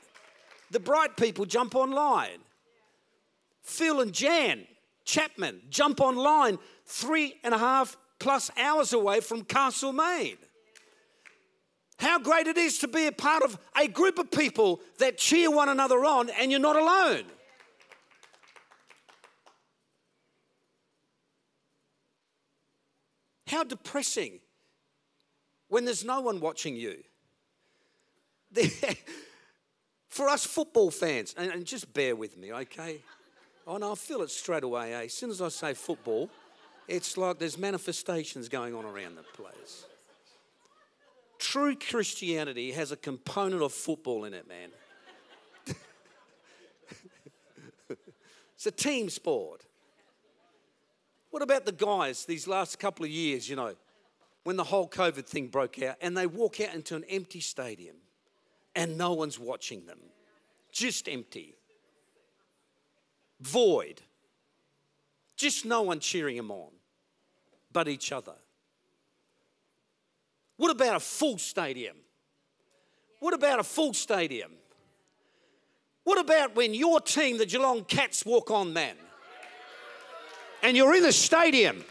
The 0.72 0.80
bright 0.80 1.16
people 1.18 1.46
jump 1.46 1.76
online. 1.76 2.40
Phil 3.62 4.02
and 4.02 4.14
Jan 4.14 4.66
Chapman 5.06 5.62
jump 5.70 6.02
online 6.02 6.58
three 6.86 7.36
and 7.44 7.54
a 7.54 7.58
half 7.58 7.98
plus 8.20 8.50
hours 8.58 8.94
away 8.94 9.20
from 9.20 9.44
Castlemaine. 9.44 10.38
How 11.98 12.20
great 12.20 12.48
it 12.48 12.58
is 12.58 12.80
to 12.80 12.88
be 12.88 13.08
a 13.08 13.12
part 13.12 13.44
of 13.44 13.58
a 13.80 13.88
group 13.88 14.20
of 14.20 14.30
people 14.30 14.82
that 14.98 15.18
cheer 15.18 15.50
one 15.50 15.70
another 15.70 16.04
on 16.04 16.30
and 16.30 16.52
you're 16.52 16.60
not 16.60 16.76
alone. 16.76 17.24
How 23.48 23.64
depressing 23.64 24.40
when 25.70 25.86
there's 25.86 26.04
no 26.04 26.20
one 26.20 26.40
watching 26.40 26.76
you. 26.76 26.98
For 30.16 30.30
us 30.30 30.46
football 30.46 30.92
fans, 30.92 31.36
and 31.38 31.66
just 31.66 31.94
bear 31.94 32.16
with 32.16 32.38
me, 32.38 32.54
okay? 32.54 33.02
Oh, 33.68 33.76
no, 33.76 33.92
I 33.92 33.96
feel 33.96 34.22
it 34.22 34.30
straight 34.30 34.64
away. 34.64 34.94
Eh? 34.94 35.04
As 35.04 35.14
soon 35.14 35.30
as 35.30 35.42
I 35.42 35.50
say 35.50 35.74
football, 35.74 36.30
it's 36.88 37.18
like 37.18 37.38
there's 37.38 37.58
manifestations 37.58 38.48
going 38.48 38.74
on 38.74 38.86
around 38.86 39.16
the 39.16 39.24
place. 39.24 39.84
True 41.38 41.76
Christianity 41.76 42.72
has 42.72 42.94
a 42.94 42.96
component 42.96 43.62
of 43.62 43.74
football 43.74 44.24
in 44.24 44.34
it, 44.34 44.48
man. 44.48 44.70
it's 48.56 48.68
a 48.68 48.72
team 48.72 49.10
sport. 49.10 49.66
What 51.30 51.42
about 51.42 51.66
the 51.66 51.74
guys 51.74 52.24
these 52.24 52.48
last 52.48 52.80
couple 52.80 53.04
of 53.04 53.12
years, 53.12 53.50
you 53.50 53.58
know, 53.58 53.74
when 54.46 54.56
the 54.56 54.64
whole 54.64 54.88
COVID 54.88 55.26
thing 55.26 55.48
broke 55.48 55.82
out 55.84 55.98
and 56.00 56.16
they 56.16 56.26
walk 56.26 56.62
out 56.62 56.74
into 56.74 56.96
an 56.96 57.04
empty 57.10 57.42
stadium 57.42 57.98
and 58.76 58.98
no 58.98 59.14
one's 59.14 59.40
watching 59.40 59.86
them? 59.86 60.00
Just 60.72 61.08
empty 61.08 61.56
void. 63.40 64.02
Just 65.36 65.66
no 65.66 65.82
one 65.82 66.00
cheering 66.00 66.38
them 66.38 66.52
on, 66.52 66.72
but 67.72 67.88
each 67.88 68.12
other. 68.12 68.36
What 70.58 70.72
about 70.72 70.96
a 70.96 71.00
full 71.00 71.38
stadium? 71.38 71.98
What 73.20 73.34
about 73.34 73.60
a 73.60 73.64
full 73.64 73.94
stadium? 73.94 74.52
What 76.04 76.20
about 76.20 76.56
when 76.56 76.74
your 76.74 77.02
team, 77.02 77.38
the 77.38 77.46
Geelong 77.46 77.84
Cats, 77.84 78.26
walk 78.26 78.52
on, 78.52 78.72
man? 78.72 78.96
And 80.64 80.78
you're 80.78 80.96
in 80.96 81.04
the 81.04 81.12
stadium. 81.12 81.84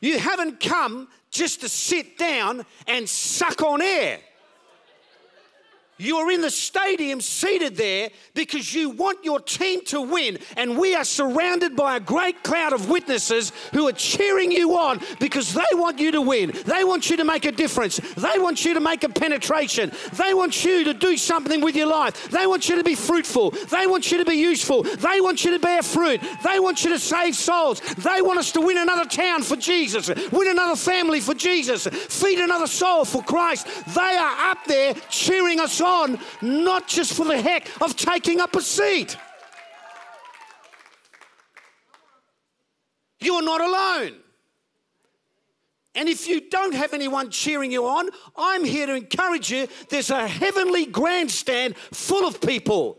You 0.00 0.18
haven't 0.18 0.60
come 0.60 1.08
just 1.30 1.60
to 1.60 1.68
sit 1.68 2.18
down 2.18 2.64
and 2.86 3.08
suck 3.08 3.62
on 3.62 3.82
air. 3.82 4.18
You're 6.02 6.32
in 6.32 6.40
the 6.40 6.50
stadium 6.50 7.20
seated 7.20 7.76
there 7.76 8.10
because 8.34 8.74
you 8.74 8.90
want 8.90 9.24
your 9.24 9.38
team 9.38 9.84
to 9.84 10.00
win. 10.00 10.38
And 10.56 10.76
we 10.76 10.96
are 10.96 11.04
surrounded 11.04 11.76
by 11.76 11.96
a 11.96 12.00
great 12.00 12.42
cloud 12.42 12.72
of 12.72 12.90
witnesses 12.90 13.52
who 13.72 13.86
are 13.86 13.92
cheering 13.92 14.50
you 14.50 14.76
on 14.76 15.00
because 15.20 15.54
they 15.54 15.62
want 15.74 16.00
you 16.00 16.10
to 16.10 16.20
win. 16.20 16.50
They 16.66 16.82
want 16.82 17.08
you 17.08 17.16
to 17.18 17.24
make 17.24 17.44
a 17.44 17.52
difference. 17.52 17.98
They 18.16 18.40
want 18.40 18.64
you 18.64 18.74
to 18.74 18.80
make 18.80 19.04
a 19.04 19.08
penetration. 19.08 19.92
They 20.14 20.34
want 20.34 20.64
you 20.64 20.82
to 20.84 20.92
do 20.92 21.16
something 21.16 21.60
with 21.60 21.76
your 21.76 21.86
life. 21.86 22.30
They 22.30 22.48
want 22.48 22.68
you 22.68 22.74
to 22.74 22.82
be 22.82 22.96
fruitful. 22.96 23.52
They 23.52 23.86
want 23.86 24.10
you 24.10 24.18
to 24.18 24.24
be 24.24 24.34
useful. 24.34 24.82
They 24.82 25.20
want 25.20 25.44
you 25.44 25.52
to 25.52 25.60
bear 25.60 25.84
fruit. 25.84 26.20
They 26.42 26.58
want 26.58 26.82
you 26.82 26.90
to 26.90 26.98
save 26.98 27.36
souls. 27.36 27.78
They 27.78 28.22
want 28.22 28.40
us 28.40 28.50
to 28.52 28.60
win 28.60 28.78
another 28.78 29.08
town 29.08 29.42
for 29.42 29.54
Jesus, 29.54 30.08
win 30.32 30.48
another 30.48 30.74
family 30.74 31.20
for 31.20 31.34
Jesus, 31.34 31.86
feed 31.86 32.40
another 32.40 32.66
soul 32.66 33.04
for 33.04 33.22
Christ. 33.22 33.68
They 33.94 34.16
are 34.16 34.50
up 34.50 34.64
there 34.66 34.94
cheering 35.08 35.60
us 35.60 35.80
on 35.80 35.91
on, 35.92 36.18
not 36.40 36.88
just 36.88 37.14
for 37.14 37.24
the 37.24 37.40
heck 37.40 37.68
of 37.80 37.94
taking 37.96 38.40
up 38.40 38.56
a 38.56 38.62
seat. 38.62 39.16
You 43.20 43.34
are 43.34 43.42
not 43.42 43.60
alone. 43.60 44.14
And 45.94 46.08
if 46.08 46.26
you 46.26 46.40
don't 46.48 46.74
have 46.74 46.94
anyone 46.94 47.30
cheering 47.30 47.70
you 47.70 47.86
on, 47.86 48.08
I'm 48.36 48.64
here 48.64 48.86
to 48.86 48.94
encourage 48.94 49.52
you. 49.52 49.68
There's 49.90 50.10
a 50.10 50.26
heavenly 50.26 50.86
grandstand 50.86 51.76
full 51.76 52.26
of 52.26 52.40
people 52.40 52.98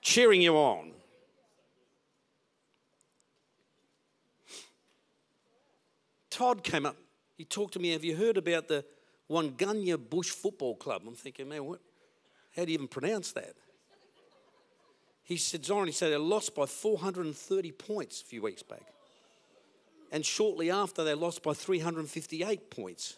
cheering 0.00 0.40
you 0.40 0.56
on. 0.56 0.92
Todd 6.30 6.62
came 6.62 6.86
up. 6.86 6.96
He 7.36 7.44
talked 7.44 7.74
to 7.74 7.78
me. 7.78 7.90
Have 7.90 8.04
you 8.04 8.16
heard 8.16 8.36
about 8.36 8.68
the 8.68 8.84
Wanganya 9.30 9.98
Bush 9.98 10.30
Football 10.30 10.76
Club? 10.76 11.02
I'm 11.06 11.14
thinking, 11.14 11.48
man, 11.48 11.64
what, 11.64 11.80
how 12.56 12.64
do 12.64 12.72
you 12.72 12.74
even 12.74 12.88
pronounce 12.88 13.32
that? 13.32 13.54
He 15.22 15.36
said, 15.36 15.64
Zoran, 15.64 15.86
he 15.86 15.92
said 15.92 16.12
they 16.12 16.16
lost 16.16 16.54
by 16.54 16.66
430 16.66 17.72
points 17.72 18.22
a 18.22 18.24
few 18.24 18.42
weeks 18.42 18.62
back. 18.62 18.84
And 20.12 20.24
shortly 20.24 20.70
after, 20.70 21.02
they 21.02 21.14
lost 21.14 21.42
by 21.42 21.52
358 21.52 22.70
points. 22.70 23.16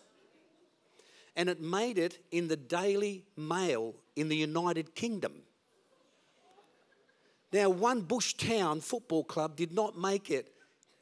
And 1.37 1.49
it 1.49 1.61
made 1.61 1.99
it 1.99 2.25
in 2.33 2.49
the 2.49 2.57
Daily 2.57 3.25
Mail 3.37 3.95
in 4.17 4.29
the 4.29 4.37
United 4.37 4.95
Kingdom. 4.95 5.35
Now, 7.53 7.69
one 7.69 8.01
Bush 8.01 8.35
Town 8.35 8.81
football 8.81 9.23
club 9.23 9.55
did 9.55 9.73
not 9.73 9.97
make 9.97 10.31
it 10.31 10.53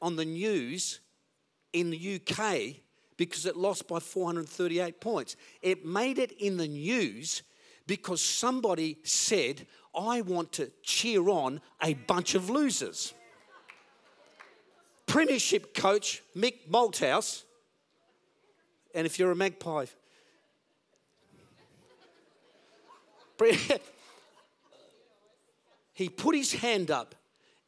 on 0.01 0.15
the 0.15 0.25
news 0.25 0.99
in 1.73 1.89
the 1.89 2.21
UK 2.21 2.81
because 3.17 3.45
it 3.45 3.57
lost 3.57 3.87
by 3.87 3.99
438 3.99 5.01
points. 5.01 5.35
It 5.61 5.85
made 5.85 6.19
it 6.19 6.33
in 6.33 6.57
the 6.57 6.67
news 6.67 7.41
because 7.87 8.21
somebody 8.21 8.99
said, 9.03 9.65
I 9.95 10.21
want 10.21 10.51
to 10.53 10.71
cheer 10.83 11.27
on 11.29 11.61
a 11.81 11.95
bunch 11.95 12.35
of 12.35 12.49
losers. 12.49 13.13
Premiership 15.05 15.73
coach 15.73 16.21
Mick 16.35 16.69
Malthouse, 16.69 17.43
and 18.93 19.07
if 19.07 19.17
you're 19.17 19.31
a 19.31 19.35
magpie, 19.35 19.85
he 25.93 26.09
put 26.09 26.35
his 26.35 26.53
hand 26.53 26.91
up 26.91 27.15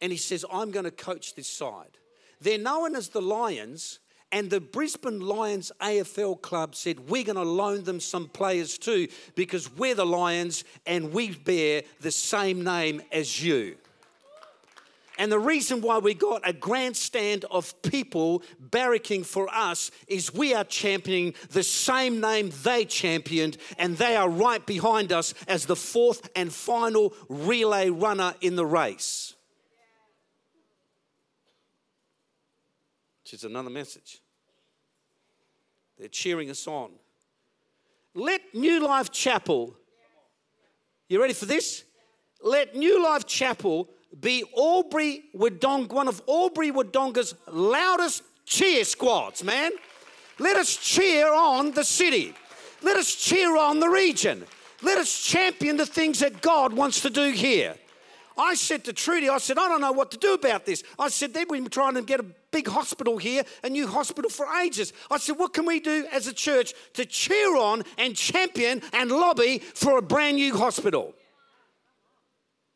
and 0.01 0.11
he 0.11 0.17
says, 0.17 0.43
I'm 0.51 0.71
going 0.71 0.85
to 0.85 0.91
coach 0.91 1.35
this 1.35 1.47
side. 1.47 1.97
They're 2.41 2.57
known 2.57 2.95
as 2.95 3.09
the 3.09 3.21
Lions 3.21 3.99
and 4.31 4.49
the 4.49 4.59
Brisbane 4.59 5.19
Lions 5.19 5.71
AFL 5.81 6.41
club 6.41 6.75
said, 6.75 7.09
We're 7.09 7.23
going 7.23 7.35
to 7.35 7.43
loan 7.43 7.83
them 7.83 7.99
some 7.99 8.27
players 8.27 8.77
too 8.77 9.07
because 9.35 9.75
we're 9.75 9.95
the 9.95 10.05
Lions 10.05 10.63
and 10.85 11.11
we 11.11 11.31
bear 11.31 11.83
the 12.01 12.11
same 12.11 12.63
name 12.63 13.01
as 13.11 13.43
you. 13.43 13.77
And 15.17 15.29
the 15.29 15.39
reason 15.39 15.81
why 15.81 15.97
we 15.97 16.13
got 16.13 16.47
a 16.47 16.53
grandstand 16.53 17.43
of 17.51 17.79
people 17.81 18.41
barracking 18.69 19.25
for 19.25 19.53
us 19.53 19.91
is 20.07 20.33
we 20.33 20.53
are 20.53 20.63
championing 20.63 21.33
the 21.49 21.61
same 21.61 22.21
name 22.21 22.53
they 22.63 22.85
championed, 22.85 23.57
and 23.77 23.97
they 23.97 24.15
are 24.15 24.29
right 24.29 24.65
behind 24.65 25.11
us 25.11 25.33
as 25.45 25.65
the 25.65 25.75
fourth 25.75 26.29
and 26.37 26.53
final 26.53 27.13
relay 27.27 27.89
runner 27.89 28.33
in 28.39 28.55
the 28.55 28.65
race. 28.65 29.35
Which 33.29 33.41
is 33.41 33.43
another 33.43 33.69
message. 33.69 34.23
They're 35.99 36.07
cheering 36.07 36.49
us 36.49 36.65
on. 36.65 36.89
Let 38.15 38.41
New 38.55 38.83
Life 38.83 39.11
Chapel, 39.11 39.75
you 41.07 41.21
ready 41.21 41.35
for 41.35 41.45
this? 41.45 41.83
Let 42.41 42.75
New 42.75 43.03
Life 43.03 43.27
Chapel 43.27 43.87
be 44.19 44.43
Albury 44.57 45.25
Wodonga, 45.37 45.91
one 45.91 46.07
of 46.07 46.23
Albury 46.27 46.71
Wodonga's 46.71 47.35
loudest 47.47 48.23
cheer 48.45 48.83
squads, 48.83 49.43
man. 49.43 49.73
Let 50.39 50.57
us 50.57 50.75
cheer 50.75 51.31
on 51.31 51.69
the 51.73 51.83
city. 51.83 52.33
Let 52.81 52.97
us 52.97 53.13
cheer 53.13 53.55
on 53.55 53.79
the 53.79 53.89
region. 53.89 54.43
Let 54.81 54.97
us 54.97 55.23
champion 55.23 55.77
the 55.77 55.85
things 55.85 56.17
that 56.21 56.41
God 56.41 56.73
wants 56.73 57.01
to 57.01 57.11
do 57.11 57.29
here. 57.29 57.75
I 58.39 58.55
said 58.55 58.85
to 58.85 58.93
Trudy, 58.93 59.29
I 59.29 59.37
said, 59.37 59.59
I 59.59 59.67
don't 59.67 59.81
know 59.81 59.91
what 59.91 60.09
to 60.11 60.17
do 60.17 60.33
about 60.33 60.65
this. 60.65 60.83
I 60.97 61.09
said, 61.09 61.31
they've 61.33 61.47
been 61.47 61.69
trying 61.69 61.93
to 61.93 62.01
get 62.01 62.21
a 62.21 62.25
big 62.51 62.67
hospital 62.67 63.17
here, 63.17 63.43
a 63.63 63.69
new 63.69 63.87
hospital 63.87 64.29
for 64.29 64.45
ages. 64.61 64.93
I 65.09 65.17
said, 65.17 65.37
what 65.37 65.53
can 65.53 65.65
we 65.65 65.79
do 65.79 66.07
as 66.11 66.27
a 66.27 66.33
church 66.33 66.73
to 66.93 67.05
cheer 67.05 67.55
on 67.57 67.83
and 67.97 68.15
champion 68.15 68.81
and 68.93 69.11
lobby 69.11 69.59
for 69.59 69.97
a 69.97 70.01
brand 70.01 70.37
new 70.37 70.55
hospital? 70.57 71.13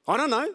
I 0.08 0.18
don't 0.18 0.30
know. 0.30 0.54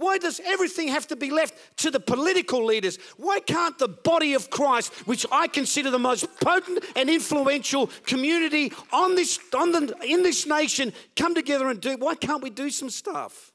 Why 0.00 0.16
does 0.16 0.40
everything 0.46 0.88
have 0.88 1.06
to 1.08 1.16
be 1.16 1.30
left 1.30 1.54
to 1.78 1.90
the 1.90 2.00
political 2.00 2.64
leaders? 2.64 2.98
Why 3.18 3.38
can't 3.38 3.78
the 3.78 3.88
body 3.88 4.32
of 4.32 4.48
Christ, 4.48 4.94
which 5.06 5.26
I 5.30 5.46
consider 5.46 5.90
the 5.90 5.98
most 5.98 6.26
potent 6.40 6.82
and 6.96 7.10
influential 7.10 7.88
community 8.06 8.72
on 8.94 9.14
this, 9.14 9.38
on 9.54 9.72
the, 9.72 9.94
in 10.02 10.22
this 10.22 10.46
nation, 10.46 10.94
come 11.16 11.34
together 11.34 11.68
and 11.68 11.78
do? 11.78 11.98
Why 11.98 12.14
can't 12.14 12.42
we 12.42 12.48
do 12.48 12.70
some 12.70 12.88
stuff? 12.88 13.49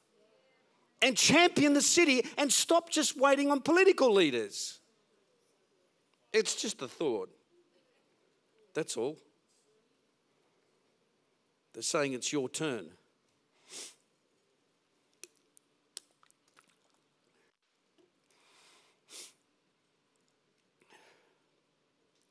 And 1.02 1.16
champion 1.16 1.74
the 1.74 1.82
city 1.82 2.24
and 2.38 2.52
stop 2.52 2.90
just 2.90 3.18
waiting 3.18 3.50
on 3.50 3.60
political 3.60 4.12
leaders. 4.12 4.80
It's 6.32 6.54
just 6.54 6.82
a 6.82 6.88
thought. 6.88 7.30
That's 8.74 8.96
all. 8.96 9.16
They're 11.72 11.82
saying 11.82 12.14
it's 12.14 12.32
your 12.32 12.48
turn. 12.48 12.88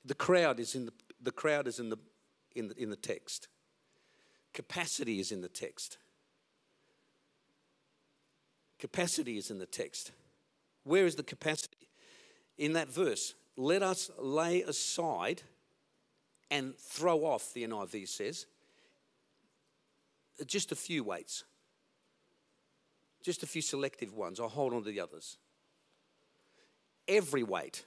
The 0.04 0.16
crowd 0.16 0.60
is 0.60 0.76
in 0.76 0.86
the, 0.86 0.94
the 1.22 1.32
crowd 1.32 1.68
is 1.68 1.80
in 1.80 1.90
the, 1.90 1.98
in 2.56 2.68
the 2.68 2.76
in 2.82 2.90
the 2.90 2.96
text. 2.96 3.48
Capacity 4.54 5.20
is 5.20 5.32
in 5.32 5.42
the 5.42 5.50
text. 5.50 5.98
Capacity 8.86 9.36
is 9.36 9.50
in 9.50 9.58
the 9.58 9.66
text. 9.66 10.12
Where 10.84 11.08
is 11.08 11.16
the 11.16 11.24
capacity? 11.24 11.90
In 12.60 12.74
that 12.74 12.88
verse, 12.88 13.34
let 13.58 13.82
us 13.82 14.12
lay 14.20 14.62
aside 14.62 15.42
and 16.52 16.78
throw 16.78 17.26
off, 17.26 17.52
the 17.56 17.64
NIV 17.64 18.08
says, 18.08 18.46
just 20.46 20.72
a 20.72 20.76
few 20.76 21.04
weights, 21.04 21.46
just 23.24 23.42
a 23.42 23.48
few 23.48 23.64
selective 23.64 24.14
ones. 24.14 24.40
I'll 24.40 24.50
hold 24.50 24.72
on 24.72 24.84
to 24.84 24.92
the 24.92 25.00
others. 25.00 25.40
Every 27.08 27.42
weight 27.42 27.86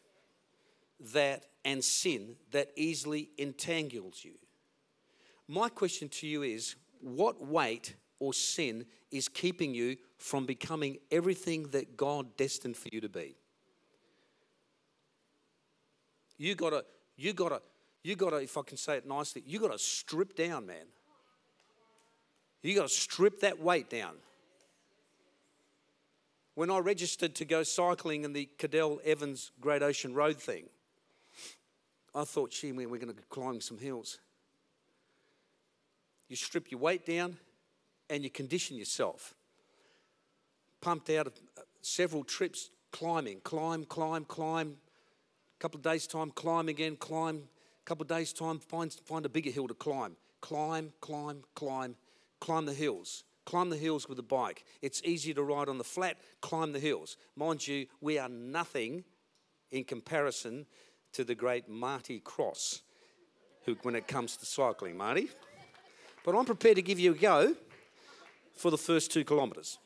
that 1.12 1.45
and 1.64 1.85
sin 1.85 2.35
that 2.50 2.73
easily 2.75 3.31
entangles 3.38 4.25
you. 4.25 4.35
My 5.47 5.69
question 5.69 6.09
to 6.09 6.26
you 6.26 6.43
is 6.43 6.75
what 7.00 7.40
weight 7.40 7.95
or 8.21 8.33
sin 8.33 8.85
is 9.11 9.29
keeping 9.29 9.75
you 9.75 9.97
from 10.17 10.47
becoming 10.47 10.99
everything 11.11 11.65
that 11.69 11.97
God 11.97 12.37
destined 12.37 12.77
for 12.77 12.89
you 12.93 13.01
to 13.01 13.09
be? 13.09 13.37
You 16.37 16.55
gotta, 16.55 16.85
you 17.17 17.33
gotta, 17.33 17.63
you 18.05 18.17
gotta, 18.17 18.37
if 18.37 18.57
I 18.57 18.63
can 18.63 18.77
say 18.77 18.97
it 18.97 19.07
nicely, 19.07 19.43
you 19.47 19.59
gotta 19.59 19.79
strip 19.79 20.37
down, 20.37 20.67
man. 20.67 20.87
You 22.63 22.75
gotta 22.75 22.89
strip 22.89 23.41
that 23.41 23.61
weight 23.61 23.91
down. 23.91 24.15
When 26.55 26.71
I 26.71 26.79
registered 26.79 27.37
to 27.37 27.45
go 27.45 27.63
cycling 27.63 28.25
in 28.25 28.33
the 28.33 28.49
Cadel 28.59 29.01
Evans 29.05 29.53
Great 29.61 29.83
Ocean 29.83 30.13
Road 30.13 30.37
thing, 30.37 30.65
I 32.15 32.25
thought, 32.25 32.51
gee, 32.51 32.73
we're 32.73 32.99
to 32.99 33.15
climb 33.31 33.61
some 33.61 33.79
hills. 33.79 34.19
You 36.29 36.37
strip 36.37 36.71
your 36.71 36.81
weight 36.81 37.07
down 37.07 37.37
and 38.11 38.25
you 38.25 38.31
condition 38.31 38.77
yourself. 38.77 39.35
Pumped 40.81 41.11
out 41.11 41.27
of 41.27 41.33
uh, 41.57 41.62
several 41.83 42.25
trips 42.25 42.71
climbing, 42.93 43.41
climb, 43.41 43.85
climb, 43.85 44.25
climb. 44.25 44.77
A 45.57 45.61
couple 45.61 45.79
of 45.79 45.83
days' 45.83 46.07
time, 46.07 46.31
climb 46.31 46.69
again, 46.69 46.97
climb. 46.97 47.37
A 47.37 47.85
couple 47.85 48.03
of 48.03 48.09
days' 48.09 48.33
time, 48.33 48.59
find, 48.59 48.93
find 48.93 49.27
a 49.27 49.29
bigger 49.29 49.50
hill 49.50 49.69
to 49.69 49.75
climb. 49.75 50.17
Climb, 50.41 50.93
climb, 51.00 51.43
climb, 51.55 51.97
climb 52.41 52.67
the 52.67 52.75
hills. 52.75 53.25
Climb 53.45 53.71
the 53.71 53.77
hills 53.77 54.09
with 54.09 54.19
a 54.19 54.23
bike. 54.23 54.65
It's 54.83 55.03
easier 55.05 55.35
to 55.35 55.43
ride 55.43 55.69
on 55.69 55.79
the 55.79 55.85
flat, 55.85 56.19
climb 56.41 56.73
the 56.73 56.79
hills. 56.79 57.17
Mind 57.35 57.67
you, 57.67 57.87
we 58.00 58.19
are 58.19 58.29
nothing 58.29 59.05
in 59.71 59.85
comparison 59.85 60.67
to 61.12 61.25
the 61.25 61.35
great 61.35 61.69
Marty 61.69 62.21
Cross 62.21 62.83
who, 63.65 63.77
when 63.83 63.95
it 63.95 64.07
comes 64.07 64.37
to 64.37 64.47
cycling, 64.47 64.97
Marty. 64.97 65.28
But 66.25 66.35
I'm 66.35 66.45
prepared 66.45 66.76
to 66.76 66.82
give 66.82 66.99
you 66.99 67.13
a 67.13 67.15
go 67.15 67.54
for 68.58 68.71
the 68.71 68.78
first 68.78 69.10
two 69.12 69.25
kilometres. 69.25 69.78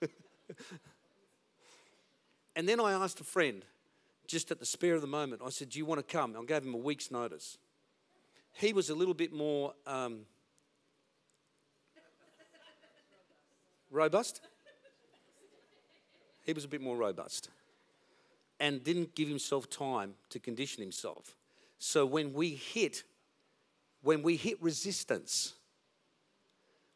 and 2.56 2.68
then 2.68 2.78
I 2.78 2.92
asked 2.92 3.20
a 3.20 3.24
friend, 3.24 3.64
just 4.28 4.52
at 4.52 4.60
the 4.60 4.66
spare 4.66 4.94
of 4.94 5.00
the 5.00 5.08
moment, 5.08 5.42
I 5.44 5.50
said, 5.50 5.70
Do 5.70 5.80
you 5.80 5.84
want 5.84 5.98
to 5.98 6.04
come? 6.04 6.36
I 6.40 6.44
gave 6.44 6.62
him 6.62 6.74
a 6.74 6.78
week's 6.78 7.10
notice. 7.10 7.58
He 8.52 8.72
was 8.72 8.88
a 8.88 8.94
little 8.94 9.14
bit 9.14 9.32
more 9.32 9.74
um, 9.86 10.20
robust. 13.90 14.40
He 16.44 16.52
was 16.52 16.64
a 16.64 16.68
bit 16.68 16.80
more 16.80 16.96
robust 16.96 17.50
and 18.60 18.84
didn't 18.84 19.16
give 19.16 19.28
himself 19.28 19.68
time 19.68 20.14
to 20.28 20.38
condition 20.38 20.82
himself. 20.82 21.34
So 21.78 22.06
when 22.06 22.32
we 22.32 22.50
hit, 22.50 23.02
when 24.02 24.22
we 24.22 24.36
hit 24.36 24.62
resistance, 24.62 25.54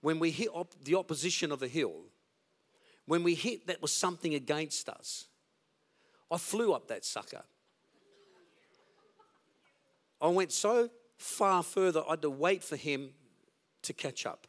when 0.00 0.18
we 0.18 0.30
hit 0.30 0.48
op- 0.52 0.74
the 0.84 0.94
opposition 0.94 1.52
of 1.52 1.62
a 1.62 1.68
hill, 1.68 2.04
when 3.06 3.22
we 3.22 3.34
hit 3.34 3.66
that 3.66 3.80
was 3.80 3.92
something 3.92 4.34
against 4.34 4.88
us, 4.88 5.26
I 6.30 6.38
flew 6.38 6.72
up 6.72 6.88
that 6.88 7.04
sucker. 7.04 7.42
I 10.20 10.28
went 10.28 10.52
so 10.52 10.90
far 11.18 11.62
further, 11.62 12.02
I 12.06 12.10
had 12.10 12.22
to 12.22 12.30
wait 12.30 12.64
for 12.64 12.76
him 12.76 13.10
to 13.82 13.92
catch 13.92 14.26
up 14.26 14.46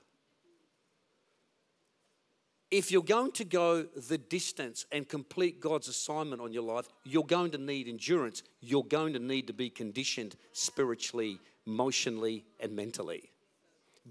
if 2.69 2.91
you're 2.91 3.01
going 3.01 3.31
to 3.33 3.45
go 3.45 3.83
the 3.83 4.17
distance 4.17 4.85
and 4.91 5.07
complete 5.07 5.59
God's 5.59 5.87
assignment 5.87 6.41
on 6.41 6.51
your 6.51 6.63
life, 6.63 6.87
you're 7.05 7.23
going 7.23 7.51
to 7.51 7.57
need 7.57 7.87
endurance. 7.87 8.43
You're 8.59 8.83
going 8.83 9.13
to 9.13 9.19
need 9.19 9.47
to 9.47 9.53
be 9.53 9.69
conditioned 9.69 10.35
spiritually, 10.51 11.39
emotionally, 11.65 12.43
and 12.59 12.75
mentally. 12.75 13.31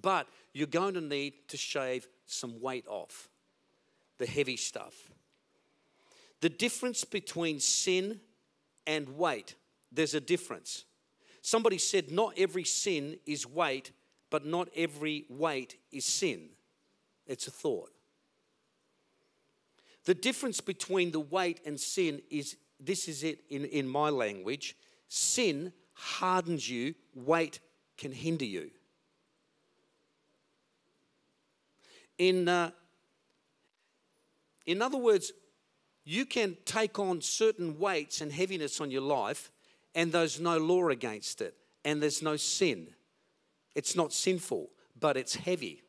But 0.00 0.26
you're 0.52 0.66
going 0.66 0.94
to 0.94 1.00
need 1.00 1.48
to 1.48 1.56
shave 1.56 2.06
some 2.26 2.60
weight 2.60 2.86
off, 2.88 3.28
the 4.18 4.26
heavy 4.26 4.56
stuff. 4.56 4.94
The 6.40 6.48
difference 6.48 7.04
between 7.04 7.60
sin 7.60 8.20
and 8.86 9.16
weight, 9.16 9.54
there's 9.90 10.14
a 10.14 10.20
difference. 10.20 10.84
Somebody 11.40 11.78
said, 11.78 12.10
Not 12.10 12.34
every 12.36 12.64
sin 12.64 13.18
is 13.24 13.46
weight, 13.46 13.92
but 14.30 14.44
not 14.44 14.68
every 14.76 15.24
weight 15.28 15.76
is 15.90 16.04
sin. 16.04 16.50
It's 17.26 17.46
a 17.46 17.50
thought. 17.50 17.90
The 20.04 20.14
difference 20.14 20.60
between 20.60 21.10
the 21.10 21.20
weight 21.20 21.60
and 21.64 21.80
sin 21.80 22.22
is 22.30 22.56
this 22.78 23.08
is 23.08 23.24
it 23.24 23.40
in, 23.48 23.64
in 23.64 23.88
my 23.88 24.10
language 24.10 24.76
sin 25.08 25.72
hardens 25.94 26.68
you, 26.68 26.94
weight 27.14 27.60
can 27.96 28.12
hinder 28.12 28.44
you. 28.44 28.70
In, 32.18 32.48
uh, 32.48 32.70
in 34.64 34.82
other 34.82 34.98
words, 34.98 35.32
you 36.04 36.24
can 36.24 36.56
take 36.64 36.98
on 36.98 37.20
certain 37.20 37.78
weights 37.78 38.20
and 38.20 38.32
heaviness 38.32 38.80
on 38.80 38.90
your 38.90 39.02
life, 39.02 39.50
and 39.94 40.12
there's 40.12 40.40
no 40.40 40.56
law 40.56 40.88
against 40.88 41.40
it, 41.40 41.54
and 41.84 42.02
there's 42.02 42.22
no 42.22 42.36
sin. 42.36 42.88
It's 43.74 43.96
not 43.96 44.12
sinful, 44.12 44.70
but 44.98 45.16
it's 45.16 45.34
heavy. 45.34 45.82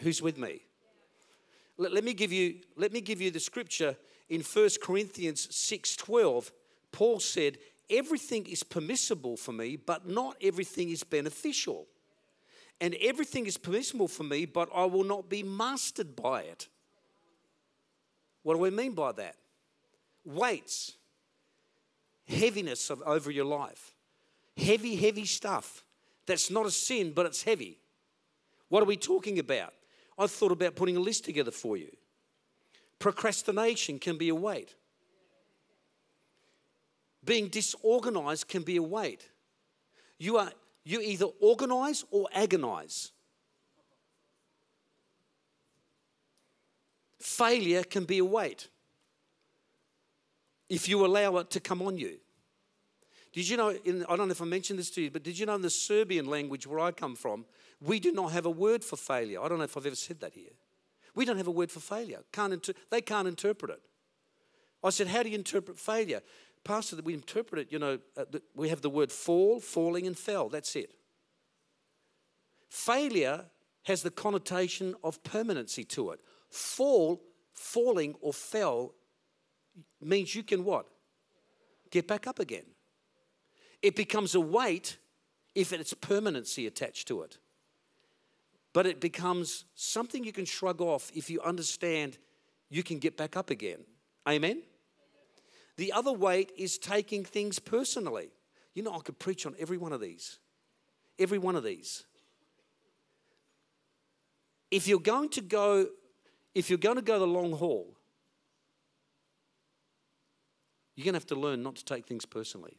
Who's 0.00 0.20
with 0.22 0.38
me? 0.38 0.60
Let, 1.78 1.92
let, 1.92 2.04
me 2.04 2.14
give 2.14 2.32
you, 2.32 2.56
let 2.76 2.92
me 2.92 3.00
give 3.00 3.20
you 3.20 3.30
the 3.30 3.40
scripture 3.40 3.96
in 4.28 4.42
1 4.42 4.68
Corinthians 4.82 5.48
6:12. 5.48 6.50
Paul 6.92 7.20
said, 7.20 7.58
Everything 7.90 8.46
is 8.46 8.62
permissible 8.62 9.36
for 9.36 9.52
me, 9.52 9.76
but 9.76 10.08
not 10.08 10.36
everything 10.40 10.90
is 10.90 11.04
beneficial. 11.04 11.86
And 12.80 12.94
everything 13.00 13.46
is 13.46 13.56
permissible 13.56 14.08
for 14.08 14.24
me, 14.24 14.46
but 14.46 14.68
I 14.74 14.84
will 14.84 15.04
not 15.04 15.28
be 15.28 15.42
mastered 15.42 16.16
by 16.16 16.42
it. 16.42 16.68
What 18.42 18.54
do 18.54 18.60
we 18.60 18.70
mean 18.70 18.92
by 18.92 19.12
that? 19.12 19.36
Weights, 20.24 20.92
heaviness 22.26 22.90
of, 22.90 23.02
over 23.06 23.30
your 23.30 23.44
life, 23.44 23.94
heavy, 24.56 24.96
heavy 24.96 25.24
stuff. 25.24 25.84
That's 26.26 26.50
not 26.50 26.66
a 26.66 26.70
sin, 26.70 27.12
but 27.14 27.26
it's 27.26 27.42
heavy. 27.42 27.78
What 28.68 28.82
are 28.82 28.86
we 28.86 28.96
talking 28.96 29.38
about? 29.38 29.72
I've 30.18 30.30
thought 30.30 30.52
about 30.52 30.76
putting 30.76 30.96
a 30.96 31.00
list 31.00 31.24
together 31.24 31.50
for 31.50 31.76
you. 31.76 31.90
Procrastination 32.98 33.98
can 33.98 34.16
be 34.16 34.28
a 34.28 34.34
weight. 34.34 34.74
Being 37.24 37.48
disorganized 37.48 38.48
can 38.48 38.62
be 38.62 38.76
a 38.76 38.82
weight. 38.82 39.28
You 40.18 40.36
are 40.38 40.52
you 40.84 41.00
either 41.00 41.26
organize 41.40 42.04
or 42.10 42.28
agonize. 42.32 43.12
Failure 47.18 47.82
can 47.84 48.04
be 48.04 48.18
a 48.18 48.24
weight 48.24 48.68
if 50.68 50.88
you 50.88 51.04
allow 51.04 51.38
it 51.38 51.50
to 51.50 51.60
come 51.60 51.80
on 51.82 51.96
you. 51.96 52.18
Did 53.32 53.48
you 53.48 53.56
know, 53.56 53.70
in, 53.70 54.04
I 54.08 54.16
don't 54.16 54.28
know 54.28 54.32
if 54.32 54.42
I 54.42 54.44
mentioned 54.44 54.78
this 54.78 54.90
to 54.90 55.02
you, 55.02 55.10
but 55.10 55.22
did 55.22 55.38
you 55.38 55.46
know 55.46 55.56
in 55.56 55.62
the 55.62 55.70
Serbian 55.70 56.26
language 56.26 56.66
where 56.66 56.78
I 56.78 56.92
come 56.92 57.16
from, 57.16 57.44
we 57.80 57.98
do 57.98 58.12
not 58.12 58.32
have 58.32 58.46
a 58.46 58.50
word 58.50 58.84
for 58.84 58.96
failure. 58.96 59.40
I 59.42 59.48
don't 59.48 59.58
know 59.58 59.64
if 59.64 59.76
I've 59.76 59.86
ever 59.86 59.96
said 59.96 60.20
that 60.20 60.34
here. 60.34 60.52
We 61.14 61.24
don't 61.24 61.36
have 61.36 61.46
a 61.46 61.52
word 61.52 61.70
for 61.70 61.80
failure. 61.80 62.20
Can't 62.32 62.52
inter- 62.52 62.74
they 62.90 63.00
can't 63.00 63.26
interpret 63.26 63.72
it. 63.72 63.80
I 64.82 64.90
said, 64.90 65.08
How 65.08 65.22
do 65.22 65.30
you 65.30 65.34
interpret 65.34 65.78
failure? 65.78 66.20
Pastor, 66.64 66.96
that 66.96 67.04
we 67.04 67.14
interpret 67.14 67.60
it, 67.60 67.72
you 67.72 67.78
know, 67.78 67.98
uh, 68.16 68.24
we 68.54 68.70
have 68.70 68.80
the 68.80 68.90
word 68.90 69.12
fall, 69.12 69.60
falling, 69.60 70.06
and 70.06 70.18
fell. 70.18 70.48
That's 70.48 70.74
it. 70.76 70.94
Failure 72.70 73.44
has 73.84 74.02
the 74.02 74.10
connotation 74.10 74.94
of 75.04 75.22
permanency 75.22 75.84
to 75.84 76.10
it. 76.10 76.20
Fall, 76.50 77.22
falling, 77.52 78.14
or 78.20 78.32
fell 78.32 78.94
means 80.00 80.34
you 80.34 80.42
can 80.42 80.64
what? 80.64 80.86
Get 81.90 82.08
back 82.08 82.26
up 82.26 82.38
again. 82.38 82.64
It 83.82 83.94
becomes 83.94 84.34
a 84.34 84.40
weight 84.40 84.96
if 85.54 85.72
it's 85.72 85.92
permanency 85.94 86.66
attached 86.66 87.06
to 87.08 87.22
it. 87.22 87.38
But 88.72 88.86
it 88.86 89.00
becomes 89.00 89.66
something 89.74 90.24
you 90.24 90.32
can 90.32 90.46
shrug 90.46 90.80
off 90.80 91.12
if 91.14 91.30
you 91.30 91.40
understand 91.42 92.18
you 92.70 92.82
can 92.82 92.98
get 92.98 93.16
back 93.16 93.36
up 93.36 93.50
again. 93.50 93.84
Amen? 94.26 94.62
The 95.76 95.92
other 95.92 96.12
weight 96.12 96.52
is 96.56 96.78
taking 96.78 97.24
things 97.24 97.58
personally. 97.58 98.30
You 98.74 98.82
know, 98.82 98.94
I 98.94 99.00
could 99.00 99.18
preach 99.18 99.46
on 99.46 99.54
every 99.58 99.76
one 99.76 99.92
of 99.92 100.00
these. 100.00 100.38
Every 101.18 101.38
one 101.38 101.56
of 101.56 101.64
these. 101.64 102.04
If 104.70 104.88
you're 104.88 104.98
going 104.98 105.28
to 105.30 105.40
go, 105.40 105.86
if 106.54 106.68
you're 106.70 106.78
going 106.78 106.96
to 106.96 107.02
go 107.02 107.18
the 107.18 107.26
long 107.26 107.52
haul, 107.52 107.96
you're 110.96 111.04
going 111.04 111.14
to 111.14 111.18
have 111.18 111.26
to 111.26 111.34
learn 111.34 111.62
not 111.62 111.76
to 111.76 111.84
take 111.84 112.06
things 112.06 112.24
personally. 112.24 112.76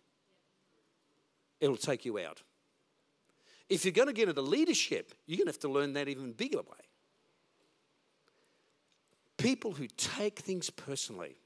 It'll 1.59 1.77
take 1.77 2.05
you 2.05 2.19
out. 2.19 2.41
If 3.69 3.83
you're 3.83 3.93
going 3.93 4.07
to 4.07 4.13
get 4.13 4.29
into 4.29 4.41
leadership, 4.41 5.13
you're 5.25 5.37
going 5.37 5.47
to 5.47 5.51
have 5.51 5.59
to 5.59 5.69
learn 5.69 5.93
that 5.93 6.07
even 6.07 6.33
bigger 6.33 6.59
way. 6.59 6.85
People 9.37 9.71
who 9.71 9.87
take 9.87 10.39
things 10.39 10.69
personally 10.69 11.37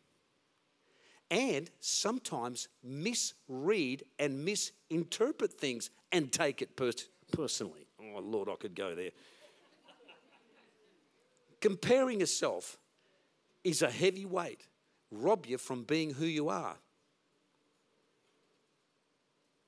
and 1.32 1.70
sometimes 1.80 2.68
misread 2.84 4.04
and 4.18 4.44
misinterpret 4.44 5.54
things 5.54 5.89
and 6.12 6.32
take 6.32 6.62
it 6.62 6.76
pers- 6.76 7.10
personally. 7.32 7.88
Oh, 8.02 8.20
Lord, 8.20 8.50
I 8.50 8.56
could 8.56 8.76
go 8.76 8.96
there. 8.96 9.12
Comparing 11.62 12.22
yourself 12.22 12.78
is 13.63 13.82
a 13.82 13.92
heavy 13.92 14.26
weight, 14.26 14.65
rob 15.12 15.46
you 15.46 15.58
from 15.58 15.84
being 15.84 16.13
who 16.13 16.26
you 16.26 16.50
are. 16.50 16.76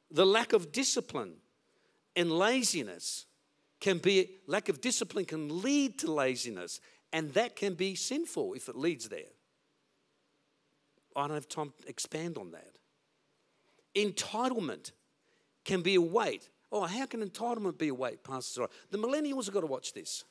The 0.09 0.25
lack 0.25 0.53
of 0.53 0.71
discipline 0.71 1.35
and 2.15 2.31
laziness 2.31 3.25
can 3.79 3.97
be, 3.97 4.29
lack 4.47 4.69
of 4.69 4.81
discipline 4.81 5.25
can 5.25 5.61
lead 5.61 5.99
to 5.99 6.11
laziness, 6.11 6.79
and 7.13 7.33
that 7.33 7.55
can 7.55 7.73
be 7.73 7.95
sinful 7.95 8.53
if 8.53 8.69
it 8.69 8.75
leads 8.75 9.09
there. 9.09 9.31
I 11.15 11.27
don't 11.27 11.35
have 11.35 11.47
time 11.47 11.73
to 11.81 11.89
expand 11.89 12.37
on 12.37 12.51
that. 12.51 12.77
Entitlement 13.95 14.91
can 15.65 15.81
be 15.81 15.95
a 15.95 16.01
weight. 16.01 16.49
Oh, 16.71 16.83
how 16.83 17.05
can 17.05 17.27
entitlement 17.27 17.77
be 17.77 17.89
a 17.89 17.93
weight, 17.93 18.23
Pastor? 18.23 18.67
The 18.89 18.97
millennials 18.97 19.45
have 19.45 19.53
got 19.53 19.61
to 19.61 19.67
watch 19.67 19.93
this. 19.93 20.23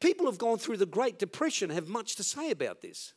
People 0.00 0.26
have 0.26 0.38
gone 0.38 0.58
through 0.58 0.76
the 0.76 0.86
Great 0.86 1.18
Depression, 1.18 1.70
have 1.70 1.88
much 1.88 2.16
to 2.16 2.22
say 2.22 2.50
about 2.50 2.82
this. 2.82 3.14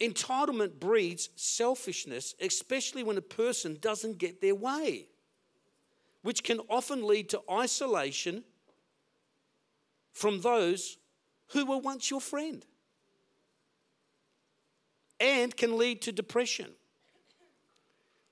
Entitlement 0.00 0.78
breeds 0.78 1.30
selfishness, 1.36 2.34
especially 2.40 3.02
when 3.02 3.16
a 3.16 3.22
person 3.22 3.78
doesn't 3.80 4.18
get 4.18 4.40
their 4.40 4.54
way, 4.54 5.08
which 6.22 6.42
can 6.42 6.60
often 6.68 7.06
lead 7.06 7.28
to 7.30 7.40
isolation 7.50 8.44
from 10.12 10.40
those 10.40 10.98
who 11.48 11.64
were 11.64 11.78
once 11.78 12.10
your 12.10 12.20
friend 12.20 12.66
and 15.20 15.56
can 15.56 15.78
lead 15.78 16.02
to 16.02 16.12
depression. 16.12 16.70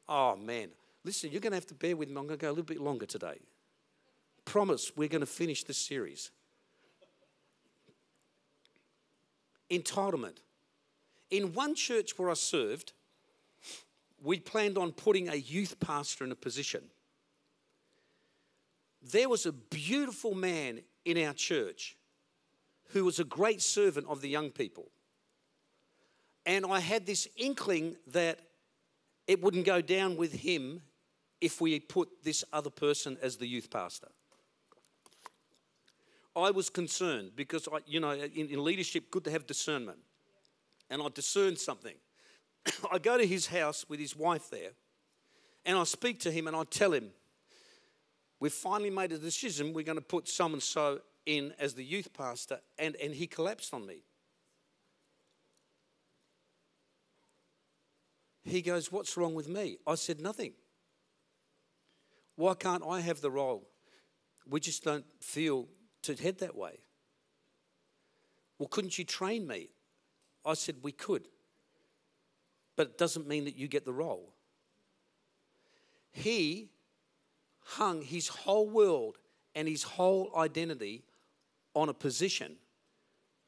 Oh 0.09 0.37
man, 0.37 0.69
listen, 1.05 1.31
you're 1.31 1.41
going 1.41 1.53
to 1.53 1.57
have 1.57 1.67
to 1.67 1.75
bear 1.75 1.97
with 1.97 2.09
me. 2.09 2.17
I'm 2.17 2.27
going 2.27 2.39
to 2.39 2.43
go 2.43 2.49
a 2.49 2.51
little 2.51 2.65
bit 2.65 2.81
longer 2.81 3.07
today. 3.07 3.39
Promise 4.45 4.93
we're 4.97 5.09
going 5.09 5.21
to 5.21 5.27
finish 5.27 5.65
this 5.65 5.79
series. 5.79 6.31
Entitlement. 9.71 10.37
In 11.31 11.55
one 11.55 11.75
church 11.75 12.19
where 12.19 12.31
I 12.31 12.35
served, 12.35 12.93
we 14.23 14.39
planned 14.39 14.79
on 14.79 14.93
putting 14.93 15.29
a 15.29 15.35
youth 15.35 15.81
pastor 15.81 16.25
in 16.25 16.33
a 16.33 16.37
position. 16.37 16.83
There 19.03 19.29
was 19.29 19.47
a 19.47 19.53
beautiful 19.53 20.35
man 20.35 20.81
in 21.05 21.23
our 21.23 21.35
church 21.35 21.97
who 22.91 23.05
was 23.05 23.19
a 23.19 23.25
great 23.25 23.61
servant 23.61 24.07
of 24.09 24.21
the 24.21 24.29
young 24.29 24.51
people. 24.51 24.91
And 26.47 26.67
I 26.67 26.81
had 26.81 27.07
this 27.07 27.27
inkling 27.37 27.97
that 28.09 28.39
it 29.27 29.43
wouldn't 29.43 29.65
go 29.65 29.81
down 29.81 30.17
with 30.17 30.33
him 30.33 30.83
if 31.41 31.61
we 31.61 31.81
put 31.81 32.09
this 32.23 32.45
other 32.53 32.71
person 32.71 33.17
as 33.23 33.37
the 33.37 33.47
youth 33.47 33.71
pastor. 33.71 34.09
I 36.37 36.51
was 36.51 36.69
concerned 36.69 37.33
because, 37.37 37.69
I, 37.73 37.79
you 37.87 38.01
know, 38.01 38.11
in, 38.11 38.49
in 38.49 38.65
leadership, 38.65 39.11
good 39.11 39.25
to 39.25 39.31
have 39.31 39.47
discernment. 39.47 39.99
And 40.91 41.01
I 41.01 41.07
discerned 41.15 41.59
something. 41.59 41.95
I 42.93 42.99
go 42.99 43.17
to 43.17 43.27
his 43.27 43.47
house 43.47 43.87
with 43.89 44.01
his 44.01 44.17
wife 44.17 44.51
there, 44.51 44.71
and 45.65 45.79
I 45.79 45.85
speak 45.85 46.21
to 46.21 46.31
him 46.31 46.47
and 46.47 46.57
I 46.57 46.65
tell 46.65 46.93
him, 46.93 47.11
We've 48.41 48.53
finally 48.53 48.91
made 48.91 49.13
a 49.13 49.17
decision, 49.17 49.73
we're 49.73 49.85
going 49.85 49.97
to 49.97 50.05
put 50.05 50.29
so 50.29 50.47
and 50.47 50.63
so 50.63 51.01
in 51.25 51.55
as 51.59 51.73
the 51.73 51.85
youth 51.85 52.13
pastor. 52.13 52.61
And, 52.79 52.95
and 52.97 53.15
he 53.15 53.27
collapsed 53.27 53.73
on 53.73 53.87
me. 53.87 54.01
He 58.45 58.63
goes, 58.63 58.93
What's 58.93 59.17
wrong 59.17 59.35
with 59.35 59.49
me? 59.49 59.79
I 59.87 59.95
said, 59.95 60.21
Nothing. 60.21 60.53
Why 62.37 62.55
can't 62.55 62.83
I 62.87 63.01
have 63.01 63.21
the 63.21 63.31
role? 63.31 63.69
We 64.47 64.61
just 64.61 64.85
don't 64.85 65.07
feel 65.21 65.69
to 66.03 66.15
head 66.15 66.39
that 66.39 66.55
way. 66.55 66.81
Well, 68.59 68.69
couldn't 68.69 68.99
you 68.99 69.05
train 69.05 69.47
me? 69.47 69.71
I 70.45 70.55
said, 70.55 70.77
We 70.83 70.93
could. 70.93 71.29
But 72.77 72.89
it 72.89 72.99
doesn't 72.99 73.27
mean 73.27 73.45
that 73.45 73.57
you 73.57 73.69
get 73.69 73.85
the 73.85 73.93
role. 73.93 74.35
He 76.13 76.71
hung 77.61 78.03
his 78.03 78.29
whole 78.29 78.69
world 78.69 79.19
and 79.55 79.67
his 79.67 79.83
whole 79.83 80.31
identity 80.37 81.05
on 81.75 81.89
a 81.89 81.95
position 81.95 82.57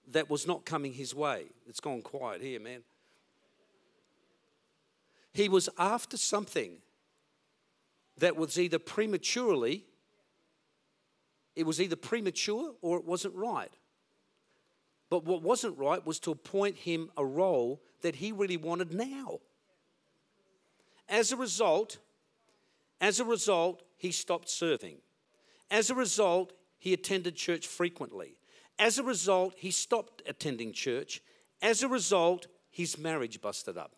that 0.08 0.30
was 0.30 0.46
not 0.46 0.64
coming 0.64 0.92
his 0.92 1.14
way. 1.14 1.46
It's 1.68 1.80
gone 1.80 2.02
quiet 2.02 2.40
here, 2.40 2.60
man. 2.60 2.82
He 5.36 5.50
was 5.50 5.68
after 5.76 6.16
something 6.16 6.78
that 8.16 8.36
was 8.38 8.58
either 8.58 8.78
prematurely, 8.78 9.84
it 11.54 11.66
was 11.66 11.78
either 11.78 11.94
premature 11.94 12.72
or 12.80 12.96
it 12.96 13.04
wasn't 13.04 13.34
right. 13.34 13.70
But 15.10 15.26
what 15.26 15.42
wasn't 15.42 15.76
right 15.76 16.04
was 16.06 16.18
to 16.20 16.30
appoint 16.30 16.78
him 16.78 17.10
a 17.18 17.24
role 17.26 17.82
that 18.00 18.14
he 18.14 18.32
really 18.32 18.56
wanted 18.56 18.94
now. 18.94 19.40
As 21.06 21.32
a 21.32 21.36
result, 21.36 21.98
as 23.02 23.20
a 23.20 23.24
result, 23.26 23.82
he 23.98 24.12
stopped 24.12 24.48
serving. 24.48 24.96
As 25.70 25.90
a 25.90 25.94
result, 25.94 26.54
he 26.78 26.94
attended 26.94 27.36
church 27.36 27.66
frequently. 27.66 28.38
As 28.78 28.98
a 28.98 29.02
result, 29.02 29.52
he 29.58 29.70
stopped 29.70 30.22
attending 30.24 30.72
church. 30.72 31.20
As 31.60 31.82
a 31.82 31.88
result, 31.88 32.46
his 32.70 32.96
marriage 32.96 33.42
busted 33.42 33.76
up. 33.76 33.95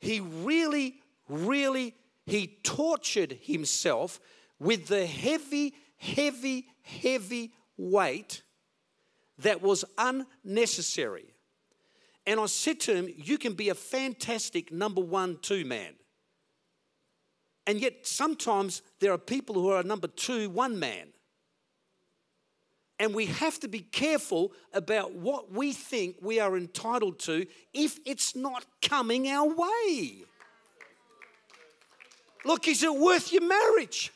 He 0.00 0.20
really, 0.20 0.96
really, 1.28 1.94
he 2.26 2.58
tortured 2.62 3.38
himself 3.42 4.18
with 4.58 4.88
the 4.88 5.06
heavy, 5.06 5.74
heavy, 5.96 6.66
heavy 6.82 7.52
weight 7.76 8.42
that 9.38 9.62
was 9.62 9.84
unnecessary. 9.98 11.34
And 12.26 12.38
I 12.38 12.46
said 12.46 12.80
to 12.80 12.94
him, 12.94 13.08
You 13.14 13.38
can 13.38 13.54
be 13.54 13.68
a 13.68 13.74
fantastic 13.74 14.72
number 14.72 15.00
one, 15.00 15.38
two 15.40 15.64
man. 15.64 15.94
And 17.66 17.80
yet, 17.80 18.06
sometimes 18.06 18.82
there 19.00 19.12
are 19.12 19.18
people 19.18 19.54
who 19.54 19.70
are 19.70 19.80
a 19.80 19.84
number 19.84 20.08
two, 20.08 20.50
one 20.50 20.78
man. 20.78 21.08
And 23.00 23.14
we 23.14 23.24
have 23.26 23.58
to 23.60 23.68
be 23.68 23.80
careful 23.80 24.52
about 24.74 25.14
what 25.14 25.50
we 25.50 25.72
think 25.72 26.16
we 26.20 26.38
are 26.38 26.54
entitled 26.54 27.18
to 27.20 27.46
if 27.72 27.98
it's 28.04 28.36
not 28.36 28.66
coming 28.82 29.26
our 29.26 29.48
way. 29.48 30.24
Look, 32.44 32.68
is 32.68 32.82
it 32.82 32.94
worth 32.94 33.32
your 33.32 33.48
marriage? 33.48 34.12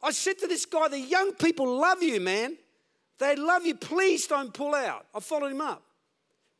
I 0.00 0.12
said 0.12 0.38
to 0.38 0.46
this 0.46 0.64
guy, 0.64 0.86
the 0.86 1.00
young 1.00 1.32
people 1.32 1.76
love 1.76 2.04
you, 2.04 2.20
man. 2.20 2.56
They 3.18 3.34
love 3.34 3.66
you. 3.66 3.74
Please 3.74 4.28
don't 4.28 4.54
pull 4.54 4.76
out. 4.76 5.06
I 5.12 5.18
followed 5.18 5.50
him 5.50 5.60
up. 5.60 5.82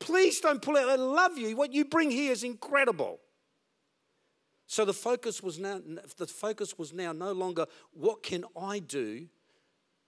Please 0.01 0.40
don't 0.40 0.61
pull 0.61 0.77
out. 0.77 0.88
They 0.88 0.96
love 0.96 1.38
you. 1.38 1.57
What 1.57 1.73
you 1.73 1.85
bring 1.85 2.11
here 2.11 2.33
is 2.33 2.42
incredible. 2.42 3.20
So 4.66 4.85
the 4.85 4.92
focus 4.92 5.40
was 5.40 5.61
now 5.61 5.81
the 6.16 6.27
focus 6.27 6.77
was 6.79 6.92
now 6.92 7.12
no 7.12 7.31
longer 7.31 7.66
what 7.92 8.25
can 8.25 8.44
I 8.61 8.81
do 8.81 9.29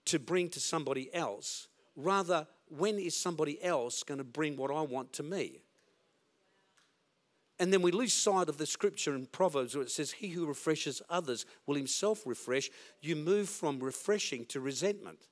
to 0.07 0.19
bring 0.19 0.49
to 0.51 0.61
somebody 0.61 1.13
else, 1.15 1.69
rather 1.97 2.47
when 2.69 2.99
is 2.99 3.17
somebody 3.17 3.63
else 3.63 4.03
going 4.03 4.19
to 4.19 4.25
bring 4.25 4.57
what 4.57 4.71
I 4.71 4.81
want 4.83 5.13
to 5.15 5.23
me? 5.23 5.63
And 7.59 7.73
then 7.73 7.83
we 7.83 7.93
lose 7.93 8.13
sight 8.13 8.49
of 8.49 8.59
the 8.59 8.67
scripture 8.67 9.15
in 9.15 9.27
Proverbs 9.27 9.75
where 9.75 9.85
it 9.85 9.91
says, 9.91 10.11
He 10.11 10.29
who 10.29 10.47
refreshes 10.47 11.01
others 11.09 11.47
will 11.67 11.77
himself 11.77 12.23
refresh. 12.27 12.71
You 13.01 13.15
move 13.15 13.49
from 13.49 13.79
refreshing 13.79 14.47
to 14.47 14.61
resentment. 14.61 15.29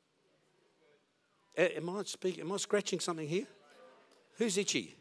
Am 1.57 1.91
I 1.91 2.03
speaking? 2.05 2.43
Am 2.43 2.53
I 2.53 2.57
scratching 2.59 3.01
something 3.01 3.27
here? 3.27 3.47
Who's 4.39 4.57
itchy? 4.57 4.97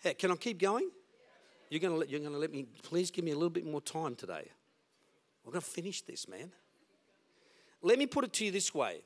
Hey, 0.00 0.14
can 0.14 0.30
I 0.30 0.36
keep 0.36 0.60
going? 0.60 0.90
You're 1.70 1.80
going, 1.80 1.92
to 1.92 1.98
let, 1.98 2.08
you're 2.08 2.20
going 2.20 2.32
to 2.32 2.38
let 2.38 2.52
me, 2.52 2.66
please 2.82 3.10
give 3.10 3.24
me 3.24 3.32
a 3.32 3.34
little 3.34 3.50
bit 3.50 3.66
more 3.66 3.80
time 3.80 4.14
today. 4.14 4.48
We're 5.48 5.52
going 5.52 5.62
to 5.62 5.70
finish 5.70 6.02
this, 6.02 6.28
man. 6.28 6.52
Let 7.80 7.98
me 7.98 8.06
put 8.06 8.22
it 8.22 8.34
to 8.34 8.44
you 8.44 8.50
this 8.50 8.74
way 8.74 9.00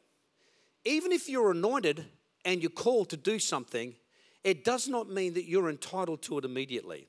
even 0.85 1.13
if 1.13 1.29
you're 1.29 1.53
anointed 1.53 2.05
and 2.45 2.61
you're 2.61 2.69
called 2.69 3.11
to 3.11 3.17
do 3.17 3.39
something, 3.39 3.95
it 4.43 4.65
does 4.65 4.89
not 4.89 5.09
mean 5.09 5.35
that 5.35 5.45
you're 5.45 5.71
entitled 5.71 6.21
to 6.23 6.39
it 6.39 6.45
immediately 6.45 7.07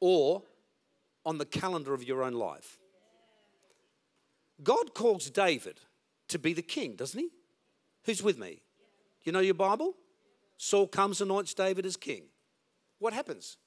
or 0.00 0.42
on 1.26 1.36
the 1.36 1.44
calendar 1.44 1.92
of 1.92 2.02
your 2.02 2.22
own 2.22 2.32
life. 2.32 2.78
God 4.62 4.94
calls 4.94 5.28
David 5.28 5.78
to 6.28 6.38
be 6.38 6.54
the 6.54 6.62
king, 6.62 6.96
doesn't 6.96 7.20
he? 7.20 7.28
Who's 8.04 8.22
with 8.22 8.38
me? 8.38 8.62
You 9.24 9.32
know 9.32 9.40
your 9.40 9.52
Bible? 9.52 9.92
Saul 10.56 10.88
comes, 10.88 11.20
and 11.20 11.30
anoints 11.30 11.52
David 11.52 11.84
as 11.84 11.98
king. 11.98 12.22
What 13.00 13.12
happens? 13.12 13.58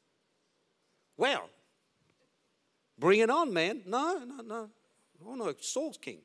Wow. 1.15 1.43
Bring 2.97 3.19
it 3.19 3.29
on, 3.29 3.53
man. 3.53 3.81
No, 3.85 4.19
no, 4.19 4.43
no. 4.43 4.69
Oh 5.25 5.35
no, 5.35 5.53
Saul's 5.59 5.97
king. 5.97 6.19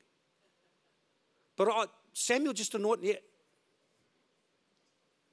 But 1.55 1.69
I, 1.69 1.85
Samuel 2.13 2.53
just 2.53 2.75
anointed. 2.75 3.05
Yeah. 3.05 3.15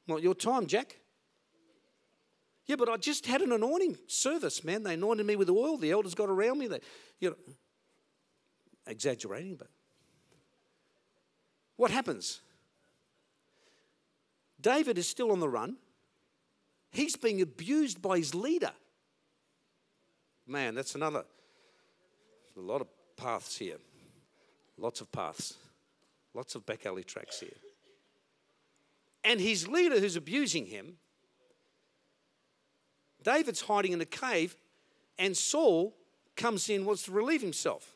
Not 0.06 0.22
your 0.22 0.34
time, 0.34 0.66
Jack. 0.66 0.96
Yeah, 2.66 2.76
but 2.76 2.88
I 2.88 2.96
just 2.96 3.26
had 3.26 3.42
an 3.42 3.52
anointing 3.52 3.98
service, 4.06 4.64
man. 4.64 4.82
They 4.82 4.94
anointed 4.94 5.26
me 5.26 5.36
with 5.36 5.50
oil. 5.50 5.76
The 5.76 5.90
elders 5.90 6.14
got 6.14 6.30
around 6.30 6.58
me. 6.58 6.66
They, 6.66 6.80
you 7.20 7.30
know, 7.30 7.36
exaggerating, 8.86 9.56
but 9.56 9.68
what 11.76 11.90
happens? 11.90 12.40
David 14.60 14.96
is 14.96 15.08
still 15.08 15.30
on 15.30 15.40
the 15.40 15.48
run. 15.48 15.76
He's 16.90 17.16
being 17.16 17.42
abused 17.42 18.00
by 18.00 18.18
his 18.18 18.34
leader. 18.34 18.72
Man, 20.46 20.74
that's 20.74 20.94
another. 20.94 21.24
A 22.56 22.60
lot 22.60 22.80
of 22.80 22.88
paths 23.16 23.56
here. 23.56 23.78
Lots 24.76 25.00
of 25.00 25.10
paths. 25.10 25.54
Lots 26.34 26.54
of 26.54 26.66
back 26.66 26.84
alley 26.86 27.04
tracks 27.04 27.40
here. 27.40 27.50
And 29.22 29.40
his 29.40 29.66
leader 29.66 29.98
who's 29.98 30.16
abusing 30.16 30.66
him, 30.66 30.98
David's 33.22 33.62
hiding 33.62 33.92
in 33.92 34.00
a 34.00 34.04
cave, 34.04 34.56
and 35.18 35.34
Saul 35.36 35.94
comes 36.36 36.68
in, 36.68 36.84
wants 36.84 37.04
to 37.04 37.12
relieve 37.12 37.40
himself. 37.40 37.94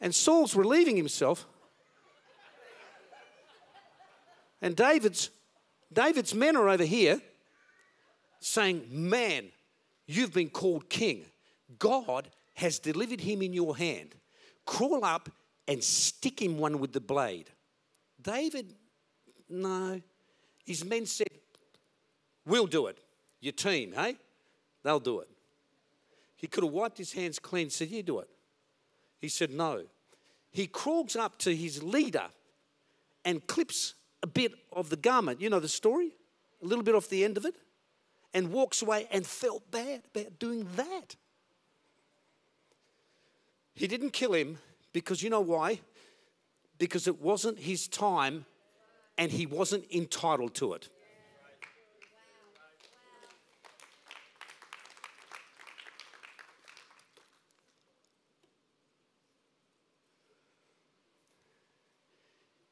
And 0.00 0.14
Saul's 0.14 0.54
relieving 0.54 0.96
himself. 0.96 1.46
And 4.62 4.76
David's, 4.76 5.30
David's 5.92 6.34
men 6.34 6.56
are 6.56 6.68
over 6.68 6.84
here 6.84 7.20
saying, 8.40 8.86
Man, 8.90 9.46
you've 10.06 10.32
been 10.32 10.50
called 10.50 10.88
king. 10.88 11.24
God 11.78 12.28
has 12.54 12.78
delivered 12.78 13.20
him 13.20 13.42
in 13.42 13.52
your 13.52 13.76
hand. 13.76 14.14
Crawl 14.66 15.04
up 15.04 15.30
and 15.66 15.82
stick 15.82 16.40
him 16.40 16.58
one 16.58 16.78
with 16.78 16.92
the 16.92 17.00
blade. 17.00 17.50
David, 18.20 18.74
no. 19.48 20.00
His 20.64 20.84
men 20.84 21.06
said, 21.06 21.28
We'll 22.44 22.66
do 22.66 22.86
it. 22.86 22.98
Your 23.40 23.52
team, 23.52 23.92
hey? 23.92 24.16
They'll 24.82 25.00
do 25.00 25.20
it. 25.20 25.28
He 26.36 26.46
could 26.46 26.64
have 26.64 26.72
wiped 26.72 26.98
his 26.98 27.12
hands 27.12 27.38
clean 27.38 27.70
said, 27.70 27.88
You 27.88 28.02
do 28.02 28.18
it. 28.20 28.28
He 29.18 29.28
said, 29.28 29.50
No. 29.50 29.84
He 30.50 30.66
crawls 30.66 31.16
up 31.16 31.38
to 31.40 31.54
his 31.54 31.82
leader 31.82 32.26
and 33.24 33.46
clips 33.46 33.94
a 34.22 34.26
bit 34.26 34.52
of 34.72 34.90
the 34.90 34.96
garment. 34.96 35.40
You 35.40 35.50
know 35.50 35.60
the 35.60 35.68
story? 35.68 36.12
A 36.62 36.66
little 36.66 36.84
bit 36.84 36.94
off 36.94 37.08
the 37.08 37.24
end 37.24 37.36
of 37.36 37.44
it. 37.44 37.54
And 38.32 38.52
walks 38.52 38.82
away 38.82 39.08
and 39.10 39.26
felt 39.26 39.70
bad 39.70 40.02
about 40.14 40.38
doing 40.38 40.66
that. 40.76 41.16
He 43.74 43.86
didn't 43.86 44.10
kill 44.10 44.34
him 44.34 44.58
because 44.92 45.22
you 45.22 45.30
know 45.30 45.40
why? 45.40 45.80
Because 46.78 47.06
it 47.06 47.20
wasn't 47.20 47.58
his 47.58 47.88
time 47.88 48.44
and 49.18 49.32
he 49.32 49.46
wasn't 49.46 49.84
entitled 49.90 50.54
to 50.56 50.74
it. 50.74 50.88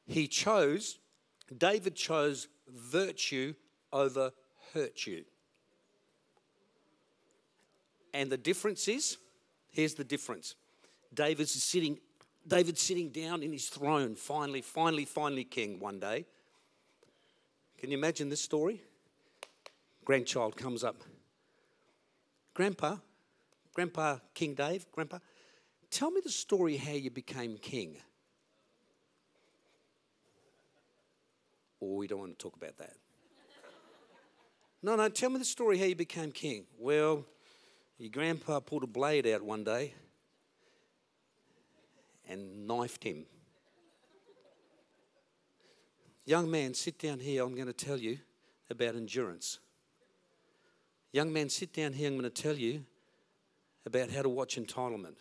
He 0.07 0.27
chose, 0.27 0.97
David 1.57 1.95
chose 1.95 2.47
virtue 2.67 3.53
over 3.91 4.31
you. 5.05 5.23
And 8.13 8.31
the 8.31 8.37
difference 8.37 8.87
is, 8.87 9.17
here's 9.71 9.93
the 9.93 10.03
difference. 10.03 10.55
David's 11.13 11.51
sitting, 11.63 11.99
David's 12.47 12.81
sitting 12.81 13.09
down 13.09 13.43
in 13.43 13.51
his 13.51 13.67
throne, 13.67 14.15
finally, 14.15 14.61
finally, 14.61 15.05
finally 15.05 15.43
king 15.43 15.79
one 15.79 15.99
day. 15.99 16.25
Can 17.77 17.91
you 17.91 17.97
imagine 17.97 18.29
this 18.29 18.41
story? 18.41 18.81
Grandchild 20.05 20.55
comes 20.55 20.83
up. 20.83 21.03
Grandpa, 22.53 22.97
Grandpa 23.73 24.17
King 24.33 24.53
Dave, 24.53 24.85
Grandpa, 24.91 25.19
tell 25.89 26.11
me 26.11 26.19
the 26.23 26.31
story 26.31 26.77
how 26.77 26.91
you 26.91 27.09
became 27.09 27.57
king. 27.57 27.95
Or 31.79 31.97
we 31.97 32.07
don't 32.07 32.19
want 32.19 32.37
to 32.37 32.43
talk 32.43 32.55
about 32.55 32.77
that. 32.77 32.93
No, 34.81 34.95
no, 34.95 35.09
tell 35.09 35.29
me 35.29 35.39
the 35.39 35.45
story 35.45 35.77
how 35.77 35.85
you 35.85 35.95
became 35.95 36.31
king. 36.31 36.65
Well, 36.77 37.25
your 37.97 38.09
grandpa 38.09 38.61
pulled 38.61 38.83
a 38.83 38.87
blade 38.87 39.27
out 39.27 39.41
one 39.41 39.63
day 39.63 39.93
and 42.29 42.65
knifed 42.65 43.03
him. 43.03 43.25
Young 46.25 46.49
man, 46.49 46.73
sit 46.73 46.99
down 46.99 47.19
here. 47.19 47.43
I'm 47.43 47.55
going 47.55 47.67
to 47.67 47.73
tell 47.73 47.97
you 47.97 48.19
about 48.69 48.95
endurance. 48.95 49.59
Young 51.11 51.33
man, 51.33 51.49
sit 51.49 51.73
down 51.73 51.91
here. 51.91 52.07
I'm 52.07 52.17
going 52.17 52.31
to 52.31 52.41
tell 52.41 52.55
you 52.55 52.85
about 53.85 54.11
how 54.11 54.21
to 54.21 54.29
watch 54.29 54.55
entitlement. 54.55 55.15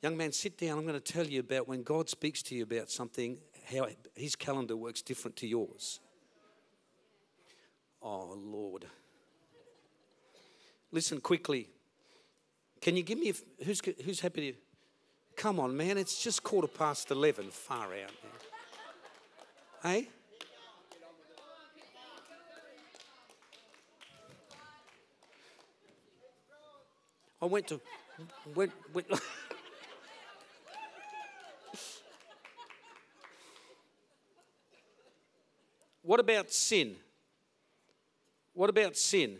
Young 0.00 0.16
man, 0.16 0.32
sit 0.32 0.56
down. 0.56 0.78
I'm 0.78 0.86
going 0.86 0.98
to 0.98 1.12
tell 1.12 1.26
you 1.26 1.40
about 1.40 1.68
when 1.68 1.82
God 1.82 2.08
speaks 2.08 2.42
to 2.44 2.54
you 2.54 2.62
about 2.62 2.90
something, 2.90 3.38
how 3.64 3.86
his 4.14 4.36
calendar 4.36 4.76
works 4.76 5.02
different 5.02 5.36
to 5.36 5.46
yours. 5.46 6.00
Oh, 8.02 8.34
Lord. 8.36 8.86
Listen 10.90 11.20
quickly. 11.20 11.68
Can 12.80 12.96
you 12.96 13.02
give 13.02 13.18
me, 13.18 13.30
a, 13.30 13.64
who's, 13.64 13.80
who's 14.04 14.20
happy 14.20 14.52
to? 14.52 14.58
Come 15.36 15.60
on, 15.60 15.76
man, 15.76 15.96
it's 15.96 16.22
just 16.22 16.42
quarter 16.42 16.68
past 16.68 17.10
11. 17.10 17.50
Far 17.50 17.84
out, 17.84 17.92
man. 17.92 18.08
Hey? 19.82 20.08
I 27.40 27.46
went 27.46 27.66
to, 27.68 27.80
went, 28.54 28.70
went 28.94 29.08
What 36.12 36.20
about 36.20 36.52
sin? 36.52 36.96
What 38.52 38.68
about 38.68 38.98
sin? 38.98 39.38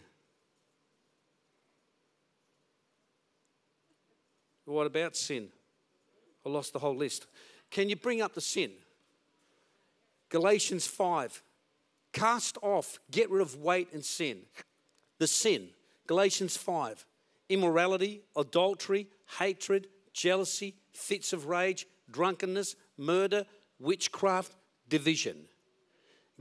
What 4.64 4.86
about 4.86 5.14
sin? 5.14 5.48
I 6.46 6.48
lost 6.48 6.72
the 6.72 6.78
whole 6.78 6.96
list. 6.96 7.26
Can 7.70 7.90
you 7.90 7.96
bring 7.96 8.22
up 8.22 8.32
the 8.32 8.40
sin? 8.40 8.70
Galatians 10.30 10.86
5. 10.86 11.42
Cast 12.14 12.56
off, 12.62 12.98
get 13.10 13.30
rid 13.30 13.42
of 13.42 13.56
weight 13.56 13.88
and 13.92 14.02
sin. 14.02 14.38
The 15.18 15.26
sin. 15.26 15.68
Galatians 16.06 16.56
5. 16.56 17.04
Immorality, 17.50 18.22
adultery, 18.34 19.08
hatred, 19.38 19.88
jealousy, 20.14 20.76
fits 20.94 21.34
of 21.34 21.48
rage, 21.48 21.86
drunkenness, 22.10 22.76
murder, 22.96 23.44
witchcraft, 23.78 24.54
division. 24.88 25.36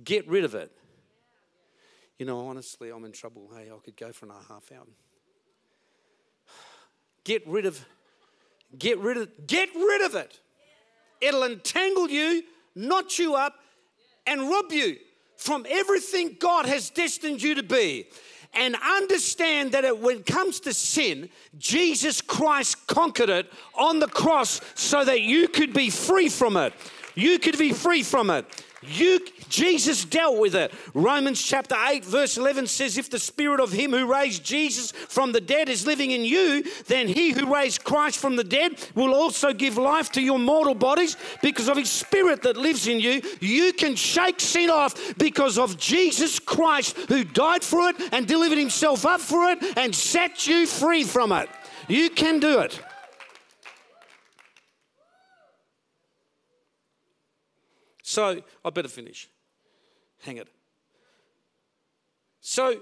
Get 0.04 0.28
rid 0.28 0.44
of 0.44 0.56
it. 0.56 0.72
You 2.18 2.26
know, 2.26 2.48
honestly, 2.48 2.90
I'm 2.92 3.04
in 3.06 3.12
trouble. 3.12 3.50
Hey, 3.56 3.70
I 3.72 3.78
could 3.84 3.98
go 3.98 4.12
for 4.12 4.26
another 4.26 4.46
half 4.48 4.72
hour. 4.72 4.86
Get 7.24 7.48
rid 7.48 7.66
of, 7.66 7.84
get 8.78 8.98
rid 8.98 9.18
of, 9.18 9.30
get 9.46 9.70
rid 9.76 10.02
of 10.02 10.16
it. 10.16 10.40
It'll 11.20 11.44
entangle 11.44 12.10
you, 12.10 12.44
knot 12.76 13.20
you 13.20 13.36
up, 13.36 13.56
and 14.26 14.50
rob 14.50 14.72
you 14.72 14.98
from 15.38 15.66
everything 15.70 16.36
God 16.40 16.66
has 16.66 16.90
destined 16.90 17.42
you 17.42 17.56
to 17.56 17.64
be. 17.64 18.08
And 18.54 18.76
understand 18.76 19.72
that 19.72 19.86
it, 19.86 19.98
when 19.98 20.18
it 20.18 20.26
comes 20.26 20.60
to 20.62 20.74
sin, 20.74 21.30
Jesus 21.58 22.22
Christ 22.22 22.86
conquered 22.88 23.30
it 23.30 23.52
on 23.76 24.00
the 24.00 24.08
cross 24.08 24.62
so 24.76 25.06
that 25.06 25.22
you 25.22 25.48
could 25.48 25.74
be 25.74 25.90
free 25.90 26.28
from 26.28 26.58
it. 26.58 26.74
You 27.16 27.40
could 27.40 27.58
be 27.58 27.72
free 27.72 28.04
from 28.04 28.30
it. 28.30 28.46
You, 28.84 29.20
Jesus 29.48 30.06
dealt 30.06 30.40
with 30.40 30.56
it. 30.56 30.74
Romans 30.96 31.42
chapter 31.42 31.76
8, 31.78 32.04
verse 32.04 32.38
11 32.38 32.66
says, 32.66 32.98
If 32.98 33.12
the 33.12 33.20
spirit 33.20 33.60
of 33.60 33.72
him 33.72 33.92
who 33.92 34.12
raised 34.12 34.44
Jesus 34.44 34.92
from 34.92 35.32
the 35.32 35.42
dead 35.42 35.70
is 35.70 35.86
living 35.86 36.10
in 36.10 36.26
you, 36.26 36.64
then 36.88 37.08
he 37.08 37.32
who 37.32 37.54
raised 37.54 37.84
Christ 37.84 38.18
from 38.18 38.36
the 38.36 38.44
dead 38.44 38.74
will 38.96 39.14
also 39.14 39.54
give 39.54 39.78
life 39.78 40.12
to 40.14 40.22
your 40.22 40.40
mortal 40.40 40.74
bodies 40.74 41.16
because 41.44 41.70
of 41.70 41.78
his 41.78 41.92
spirit 41.92 42.42
that 42.42 42.58
lives 42.58 42.88
in 42.88 43.00
you. 43.00 43.22
You 43.40 43.72
can 43.74 43.96
shake 43.96 44.40
sin 44.40 44.72
off 44.72 45.16
because 45.18 45.60
of 45.60 45.78
Jesus 45.78 46.40
Christ 46.40 46.98
who 47.08 47.24
died 47.24 47.64
for 47.64 47.90
it 47.90 47.98
and 48.12 48.28
delivered 48.28 48.58
himself 48.58 49.06
up 49.06 49.22
for 49.22 49.52
it 49.52 49.78
and 49.78 49.94
set 49.94 50.48
you 50.48 50.66
free 50.66 51.04
from 51.04 51.32
it. 51.32 51.50
You 51.88 52.10
can 52.10 52.40
do 52.40 52.60
it. 52.60 52.80
So 58.12 58.42
I 58.66 58.70
better 58.72 58.90
finish. 58.90 59.30
Hang 60.20 60.36
it. 60.36 60.50
So, 62.42 62.82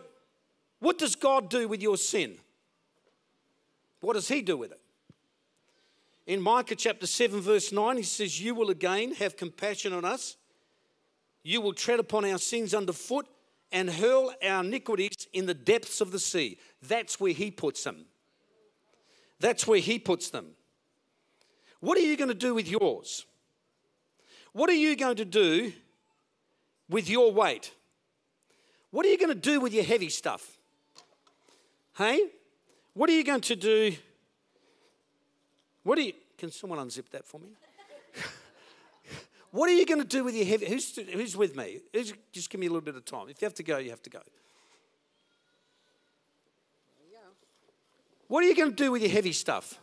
what 0.80 0.98
does 0.98 1.16
God 1.16 1.52
do 1.52 1.68
with 1.68 1.84
your 1.84 1.98
sin? 1.98 2.34
What 4.02 4.14
does 4.14 4.28
He 4.28 4.42
do 4.42 4.58
with 4.58 4.72
it? 4.72 4.82
In 6.26 6.42
Micah 6.42 6.76
chapter 6.76 7.06
7, 7.06 7.42
verse 7.42 7.72
9, 7.72 7.98
He 7.98 8.04
says, 8.04 8.42
You 8.42 8.56
will 8.56 8.72
again 8.72 9.14
have 9.16 9.38
compassion 9.38 9.94
on 9.94 10.04
us. 10.04 10.36
You 11.44 11.62
will 11.62 11.74
tread 11.74 12.00
upon 12.00 12.26
our 12.26 12.40
sins 12.40 12.74
underfoot 12.74 13.28
and 13.72 13.88
hurl 13.88 14.34
our 14.44 14.64
iniquities 14.64 15.28
in 15.32 15.46
the 15.46 15.54
depths 15.54 16.02
of 16.02 16.10
the 16.10 16.18
sea. 16.18 16.58
That's 16.82 17.20
where 17.20 17.34
He 17.34 17.52
puts 17.52 17.84
them. 17.84 18.06
That's 19.40 19.68
where 19.68 19.80
He 19.80 20.00
puts 20.00 20.32
them. 20.32 20.48
What 21.82 22.00
are 22.00 22.02
you 22.02 22.18
going 22.18 22.30
to 22.30 22.34
do 22.34 22.56
with 22.56 22.68
yours? 22.68 23.28
What 24.54 24.70
are 24.70 24.76
you 24.76 24.96
going 24.96 25.16
to 25.18 25.26
do 25.26 25.72
with 26.90 27.10
your 27.10 27.32
weight? 27.32 27.72
What 28.92 29.06
are 29.06 29.10
you 29.10 29.18
going 29.18 29.30
to 29.30 29.36
do 29.36 29.60
with 29.60 29.74
your 29.74 29.84
heavy 29.84 30.10
stuff? 30.10 30.58
Hey? 31.98 32.30
What 32.94 33.10
are 33.10 33.14
you 33.14 33.24
going 33.24 33.42
to 33.42 33.56
do? 33.56 33.96
What 35.84 35.98
are 35.98 36.02
you. 36.02 36.14
Can 36.38 36.52
someone 36.52 36.80
unzip 36.80 37.10
that 37.10 37.26
for 37.26 37.40
me? 37.40 37.50
what 39.52 39.70
are 39.70 39.74
you 39.74 39.86
going 39.86 40.02
to 40.02 40.08
do 40.08 40.24
with 40.24 40.36
your 40.36 40.46
heavy. 40.46 40.68
Who's, 40.68 40.96
who's 40.96 41.36
with 41.36 41.56
me? 41.56 41.82
Who's, 41.94 42.14
just 42.32 42.50
give 42.50 42.60
me 42.60 42.68
a 42.68 42.70
little 42.70 42.82
bit 42.82 42.96
of 42.96 43.06
time. 43.06 43.30
If 43.30 43.42
you 43.42 43.46
have 43.46 43.56
to 43.56 43.64
go, 43.64 43.78
you 43.78 43.90
have 43.90 44.02
to 44.04 44.10
go. 44.10 44.22
What 48.30 48.44
are 48.44 48.48
you 48.48 48.56
going 48.56 48.70
to 48.70 48.76
do 48.76 48.92
with 48.92 49.02
your 49.02 49.12
heavy 49.12 49.34
stuff? 49.34 49.80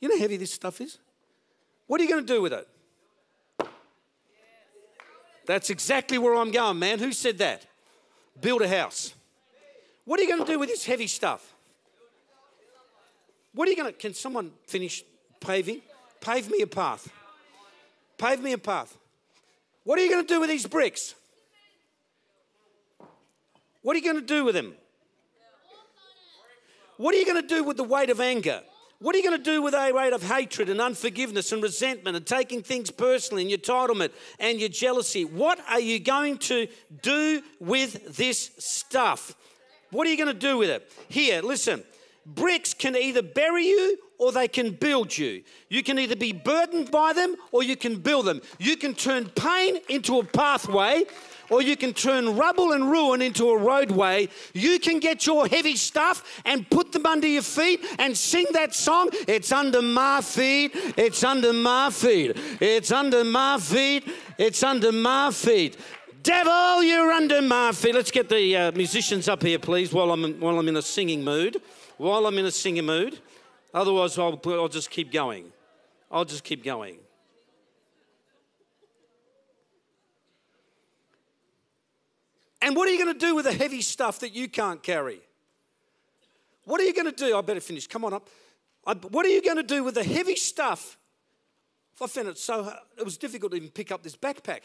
You 0.00 0.08
know 0.08 0.16
how 0.16 0.22
heavy 0.22 0.38
this 0.38 0.52
stuff 0.52 0.80
is? 0.80 0.98
What 1.92 2.00
are 2.00 2.04
you 2.04 2.08
going 2.08 2.26
to 2.26 2.34
do 2.34 2.40
with 2.40 2.54
it? 2.54 2.66
That's 5.44 5.68
exactly 5.68 6.16
where 6.16 6.34
I'm 6.34 6.50
going, 6.50 6.78
man. 6.78 6.98
Who 6.98 7.12
said 7.12 7.36
that? 7.36 7.66
Build 8.40 8.62
a 8.62 8.68
house. 8.68 9.12
What 10.06 10.18
are 10.18 10.22
you 10.22 10.28
going 10.30 10.42
to 10.42 10.50
do 10.50 10.58
with 10.58 10.70
this 10.70 10.86
heavy 10.86 11.06
stuff? 11.06 11.52
What 13.52 13.68
are 13.68 13.72
you 13.72 13.76
going 13.76 13.92
to, 13.92 13.98
can 13.98 14.14
someone 14.14 14.52
finish 14.66 15.04
paving? 15.38 15.82
Pave 16.22 16.50
me 16.50 16.62
a 16.62 16.66
path. 16.66 17.12
Pave 18.16 18.40
me 18.40 18.54
a 18.54 18.58
path. 18.58 18.96
What 19.84 19.98
are 19.98 20.02
you 20.02 20.10
going 20.10 20.26
to 20.26 20.34
do 20.34 20.40
with 20.40 20.48
these 20.48 20.66
bricks? 20.66 21.14
What 23.82 23.96
are 23.96 23.98
you 23.98 24.04
going 24.10 24.18
to 24.18 24.26
do 24.26 24.46
with 24.46 24.54
them? 24.54 24.72
What 26.96 27.14
are 27.14 27.18
you 27.18 27.26
going 27.26 27.42
to 27.42 27.46
do 27.46 27.62
with 27.62 27.76
the 27.76 27.84
weight 27.84 28.08
of 28.08 28.18
anger? 28.18 28.62
What 29.02 29.16
are 29.16 29.18
you 29.18 29.24
going 29.28 29.42
to 29.42 29.50
do 29.50 29.60
with 29.60 29.74
a 29.74 29.92
rate 29.92 30.12
of 30.12 30.22
hatred 30.22 30.68
and 30.68 30.80
unforgiveness 30.80 31.50
and 31.50 31.60
resentment 31.60 32.16
and 32.16 32.24
taking 32.24 32.62
things 32.62 32.88
personally 32.88 33.42
and 33.42 33.50
your 33.50 33.58
entitlement 33.58 34.12
and 34.38 34.60
your 34.60 34.68
jealousy? 34.68 35.24
What 35.24 35.58
are 35.68 35.80
you 35.80 35.98
going 35.98 36.38
to 36.38 36.68
do 37.02 37.42
with 37.58 38.16
this 38.16 38.52
stuff? 38.58 39.34
What 39.90 40.06
are 40.06 40.10
you 40.10 40.16
going 40.16 40.32
to 40.32 40.38
do 40.38 40.56
with 40.56 40.70
it? 40.70 40.88
Here, 41.08 41.42
listen. 41.42 41.82
Bricks 42.24 42.74
can 42.74 42.94
either 42.94 43.22
bury 43.22 43.66
you 43.66 43.98
or 44.18 44.30
they 44.30 44.46
can 44.46 44.70
build 44.70 45.18
you. 45.18 45.42
You 45.68 45.82
can 45.82 45.98
either 45.98 46.14
be 46.14 46.32
burdened 46.32 46.92
by 46.92 47.12
them 47.12 47.34
or 47.50 47.64
you 47.64 47.74
can 47.74 47.96
build 47.96 48.26
them. 48.26 48.40
You 48.60 48.76
can 48.76 48.94
turn 48.94 49.28
pain 49.30 49.80
into 49.88 50.20
a 50.20 50.24
pathway 50.24 51.02
or 51.52 51.60
you 51.60 51.76
can 51.76 51.92
turn 51.92 52.34
rubble 52.34 52.72
and 52.72 52.90
ruin 52.90 53.20
into 53.20 53.50
a 53.50 53.58
roadway. 53.58 54.26
You 54.54 54.78
can 54.78 55.00
get 55.00 55.26
your 55.26 55.46
heavy 55.46 55.76
stuff 55.76 56.40
and 56.46 56.68
put 56.70 56.92
them 56.92 57.04
under 57.04 57.26
your 57.26 57.42
feet 57.42 57.84
and 57.98 58.16
sing 58.16 58.46
that 58.54 58.74
song. 58.74 59.10
It's 59.28 59.52
under 59.52 59.82
my 59.82 60.22
feet. 60.22 60.70
It's 60.96 61.22
under 61.22 61.52
my 61.52 61.90
feet. 61.90 62.38
It's 62.58 62.90
under 62.90 63.22
my 63.22 63.58
feet. 63.58 64.08
It's 64.38 64.62
under 64.62 64.92
my 64.92 65.30
feet. 65.30 65.76
Devil, 66.22 66.84
you're 66.84 67.12
under 67.12 67.42
my 67.42 67.72
feet. 67.72 67.94
Let's 67.94 68.10
get 68.10 68.30
the 68.30 68.56
uh, 68.56 68.72
musicians 68.72 69.28
up 69.28 69.42
here, 69.42 69.58
please, 69.58 69.92
while 69.92 70.10
I'm, 70.10 70.40
while 70.40 70.58
I'm 70.58 70.68
in 70.68 70.76
a 70.76 70.82
singing 70.82 71.22
mood. 71.22 71.60
While 71.98 72.26
I'm 72.26 72.38
in 72.38 72.46
a 72.46 72.50
singing 72.50 72.86
mood. 72.86 73.18
Otherwise, 73.74 74.18
I'll, 74.18 74.40
I'll 74.46 74.68
just 74.68 74.88
keep 74.88 75.12
going. 75.12 75.52
I'll 76.10 76.24
just 76.24 76.44
keep 76.44 76.64
going. 76.64 76.96
And 82.62 82.76
what 82.76 82.88
are 82.88 82.92
you 82.92 83.04
going 83.04 83.12
to 83.12 83.26
do 83.26 83.34
with 83.34 83.44
the 83.44 83.52
heavy 83.52 83.82
stuff 83.82 84.20
that 84.20 84.32
you 84.32 84.48
can't 84.48 84.82
carry? 84.82 85.20
What 86.64 86.80
are 86.80 86.84
you 86.84 86.94
going 86.94 87.10
to 87.10 87.12
do? 87.12 87.36
I 87.36 87.40
better 87.40 87.60
finish. 87.60 87.88
Come 87.88 88.04
on 88.04 88.14
up. 88.14 88.28
I, 88.86 88.94
what 88.94 89.26
are 89.26 89.30
you 89.30 89.42
going 89.42 89.56
to 89.56 89.64
do 89.64 89.82
with 89.82 89.96
the 89.96 90.04
heavy 90.04 90.36
stuff? 90.36 90.96
I 92.00 92.06
found 92.06 92.28
it 92.28 92.38
so 92.38 92.72
it 92.96 93.04
was 93.04 93.16
difficult 93.16 93.52
to 93.52 93.56
even 93.56 93.70
pick 93.70 93.92
up 93.92 94.02
this 94.02 94.16
backpack. 94.16 94.60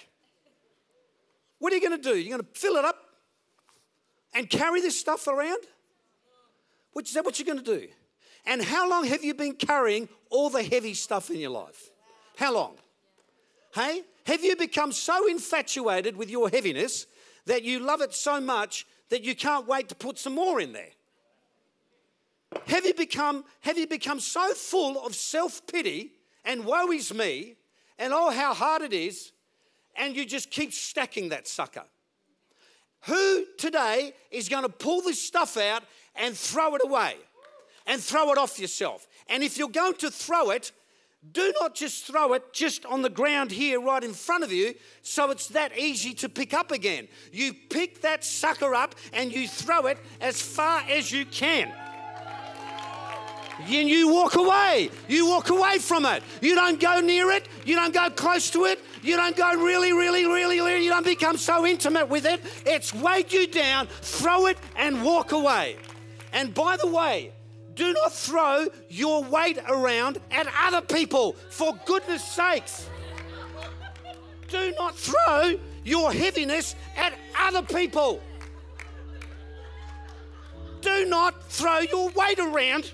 What 1.60 1.74
are 1.74 1.76
you 1.76 1.82
going 1.82 2.00
to 2.00 2.10
do? 2.12 2.18
You're 2.18 2.38
going 2.38 2.48
to 2.48 2.60
fill 2.60 2.76
it 2.76 2.86
up 2.86 2.98
and 4.34 4.50
carry 4.50 4.80
this 4.82 5.00
stuff 5.00 5.28
around? 5.28 5.64
Which 6.94 7.10
is 7.10 7.14
that 7.16 7.26
what 7.26 7.40
you're 7.40 7.46
going 7.46 7.64
to 7.64 7.80
do? 7.80 7.88
And 8.46 8.64
how 8.64 8.90
long 8.90 9.06
have 9.06 9.24
you 9.24 9.34
been 9.34 9.54
carrying 9.54 10.08
all 10.30 10.50
the 10.50 10.64
heavy 10.64 10.94
stuff 10.94 11.30
in 11.30 11.38
your 11.38 11.50
life? 11.50 11.90
How 12.38 12.54
long? 12.54 12.76
Hey, 13.74 14.04
have 14.26 14.44
you 14.44 14.56
become 14.56 14.92
so 14.92 15.28
infatuated 15.28 16.16
with 16.16 16.30
your 16.30 16.50
heaviness 16.50 17.08
that 17.48 17.64
you 17.64 17.80
love 17.80 18.02
it 18.02 18.14
so 18.14 18.40
much 18.40 18.86
that 19.10 19.24
you 19.24 19.36
can't 19.36 19.68
wait 19.68 19.90
to 19.90 19.96
put 19.96 20.20
some 20.20 20.36
more 20.36 20.62
in 20.62 20.74
there? 20.74 20.92
Have 22.68 22.86
you 22.86 22.94
become, 22.94 23.44
have 23.62 23.78
you 23.78 23.88
become 23.88 24.20
so 24.20 24.54
full 24.54 25.06
of 25.06 25.16
self 25.16 25.66
pity 25.68 26.12
and 26.46 26.64
woe 26.64 26.92
is 26.92 27.14
me 27.14 27.56
and 27.98 28.14
oh, 28.14 28.30
how 28.30 28.54
hard 28.54 28.84
it 28.84 28.94
is, 28.94 29.32
and 29.96 30.16
you 30.16 30.26
just 30.26 30.52
keep 30.52 30.74
stacking 30.74 31.30
that 31.30 31.48
sucker? 31.48 31.84
Who 33.02 33.46
today 33.58 34.14
is 34.32 34.50
going 34.50 34.64
to 34.64 34.70
pull 34.70 35.02
this 35.02 35.22
stuff 35.22 35.58
out 35.58 35.84
and 36.16 36.36
throw 36.36 36.76
it 36.76 36.82
away 36.84 37.16
and 37.86 38.02
throw 38.02 38.32
it 38.32 38.38
off 38.38 38.60
yourself? 38.60 39.08
And 39.28 39.43
if 39.43 39.58
you're 39.58 39.70
going 39.70 39.95
to 39.95 40.12
throw 40.12 40.52
it, 40.52 40.72
do 41.34 41.53
not 41.59 41.76
just 41.76 42.05
throw 42.05 42.34
it 42.34 42.53
just 42.53 42.86
on 42.86 43.01
the 43.01 43.09
ground 43.09 43.51
here 43.51 43.82
right 43.82 44.03
in 44.03 44.13
front 44.13 44.43
of 44.43 44.51
you 44.51 44.74
so 45.01 45.32
it's 45.32 45.47
that 45.47 45.78
easy 45.78 46.13
to 46.13 46.30
pick 46.30 46.53
up 46.53 46.72
again. 46.72 47.07
You 47.32 47.53
pick 47.53 48.01
that 48.01 48.24
sucker 48.24 48.74
up 48.76 48.95
and 49.13 49.32
you 49.32 49.47
throw 49.47 49.88
it 49.88 49.97
as 50.22 50.41
far 50.41 50.82
as 50.88 51.11
you 51.11 51.26
can. 51.26 51.74
And 53.59 53.89
you 53.89 54.13
walk 54.13 54.36
away. 54.36 54.91
You 55.07 55.28
walk 55.28 55.49
away 55.49 55.80
from 55.80 56.05
it. 56.05 56.22
You 56.41 56.53
don't 56.53 56.80
go 56.80 56.99
near 56.99 57.32
it. 57.32 57.47
You 57.65 57.76
don't 57.76 57.93
go 57.93 58.09
close 58.11 58.51
to 58.51 58.65
it. 58.65 58.80
You 59.01 59.15
don't 59.15 59.36
go 59.36 59.55
really, 59.55 59.93
really, 59.93 60.26
really, 60.26 60.61
really. 60.61 60.84
You 60.84 60.91
don't 60.91 61.05
become 61.05 61.38
so 61.38 61.65
intimate 61.65 62.07
with 62.07 62.26
it. 62.26 62.41
It's 62.65 62.93
weighed 62.93 63.34
you 63.34 63.47
down. 63.47 63.88
Throw 63.88 64.45
it 64.45 64.59
and 64.76 65.03
walk 65.03 65.32
away. 65.32 65.78
And 66.34 66.53
by 66.53 66.78
the 66.78 66.88
way, 66.88 67.32
do 67.78 67.93
not 67.93 68.11
throw 68.11 68.65
your 68.89 69.23
weight 69.23 69.59
around 69.69 70.19
at 70.32 70.47
other 70.63 70.82
people, 70.82 71.34
for 71.51 71.80
goodness 71.86 72.23
sakes. 72.23 72.89
Do 74.49 74.73
not 74.80 74.95
throw 74.95 75.59
your 75.84 76.11
heaviness 76.11 76.75
at 76.95 77.13
other 77.39 77.61
people. 77.61 78.21
Do 80.82 81.05
not 81.05 81.43
throw 81.49 81.80
your 81.80 82.09
weight 82.09 82.39
around 82.39 82.91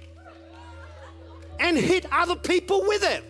and 1.60 1.78
hit 1.78 2.06
other 2.12 2.36
people 2.36 2.84
with 2.86 3.04
it. 3.04 3.24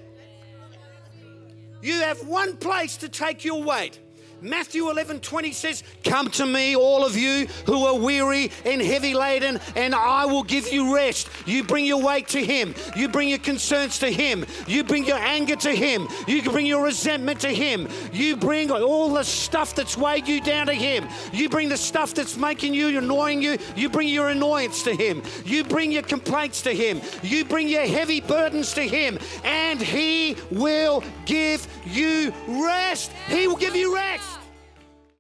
You 1.84 2.00
have 2.02 2.26
one 2.26 2.58
place 2.58 2.98
to 2.98 3.10
take 3.10 3.46
your 3.46 3.62
weight. 3.62 4.00
Matthew 4.44 4.90
11 4.90 5.22
20 5.22 5.54
says, 5.54 5.84
Come 6.04 6.30
to 6.32 6.46
me, 6.46 6.76
all 6.76 7.06
of 7.06 7.16
you 7.16 7.48
who 7.66 7.86
are 7.86 7.98
weary 7.98 8.52
and 8.66 8.82
heavy 8.82 9.14
laden, 9.14 9.58
and 9.78 9.96
I 9.96 10.26
will 10.26 10.44
give 10.44 10.68
you 10.68 10.94
rest. 10.94 11.30
You 11.46 11.64
bring 11.64 11.86
your 11.86 12.02
weight 12.02 12.28
to 12.30 12.44
Him. 12.44 12.76
You 12.94 13.08
bring 13.08 13.30
your 13.30 13.40
concerns 13.40 14.00
to 14.00 14.12
Him. 14.12 14.46
You 14.68 14.84
bring 14.84 15.06
your 15.06 15.18
anger 15.18 15.56
to 15.56 15.72
Him. 15.72 16.10
You 16.28 16.42
bring 16.44 16.66
your 16.66 16.84
resentment 16.84 17.40
to 17.40 17.48
Him. 17.48 17.88
You 18.12 18.36
bring 18.36 18.70
all 18.70 19.14
the 19.14 19.24
stuff 19.24 19.76
that's 19.76 19.98
weighed 19.98 20.28
you 20.28 20.42
down 20.42 20.68
to 20.68 20.74
Him. 20.74 21.08
You 21.32 21.48
bring 21.48 21.70
the 21.70 21.78
stuff 21.78 22.14
that's 22.14 22.36
making 22.36 22.74
you, 22.74 22.98
annoying 22.98 23.42
you. 23.42 23.58
You 23.78 23.88
bring 23.88 24.10
your 24.10 24.28
annoyance 24.28 24.84
to 24.84 24.94
Him. 24.94 25.24
You 25.46 25.64
bring 25.64 25.90
your 25.90 26.04
complaints 26.04 26.62
to 26.64 26.76
Him. 26.76 27.00
You 27.22 27.46
bring 27.46 27.70
your 27.70 27.88
heavy 27.88 28.20
burdens 28.20 28.74
to 28.74 28.84
Him, 28.84 29.20
and 29.46 29.82
He 29.82 30.36
will 30.52 31.02
give 31.26 31.66
you 31.86 32.34
rest. 32.46 33.10
He 33.30 33.48
will 33.48 33.56
give 33.56 33.78
you 33.78 33.96
rest. 33.96 34.33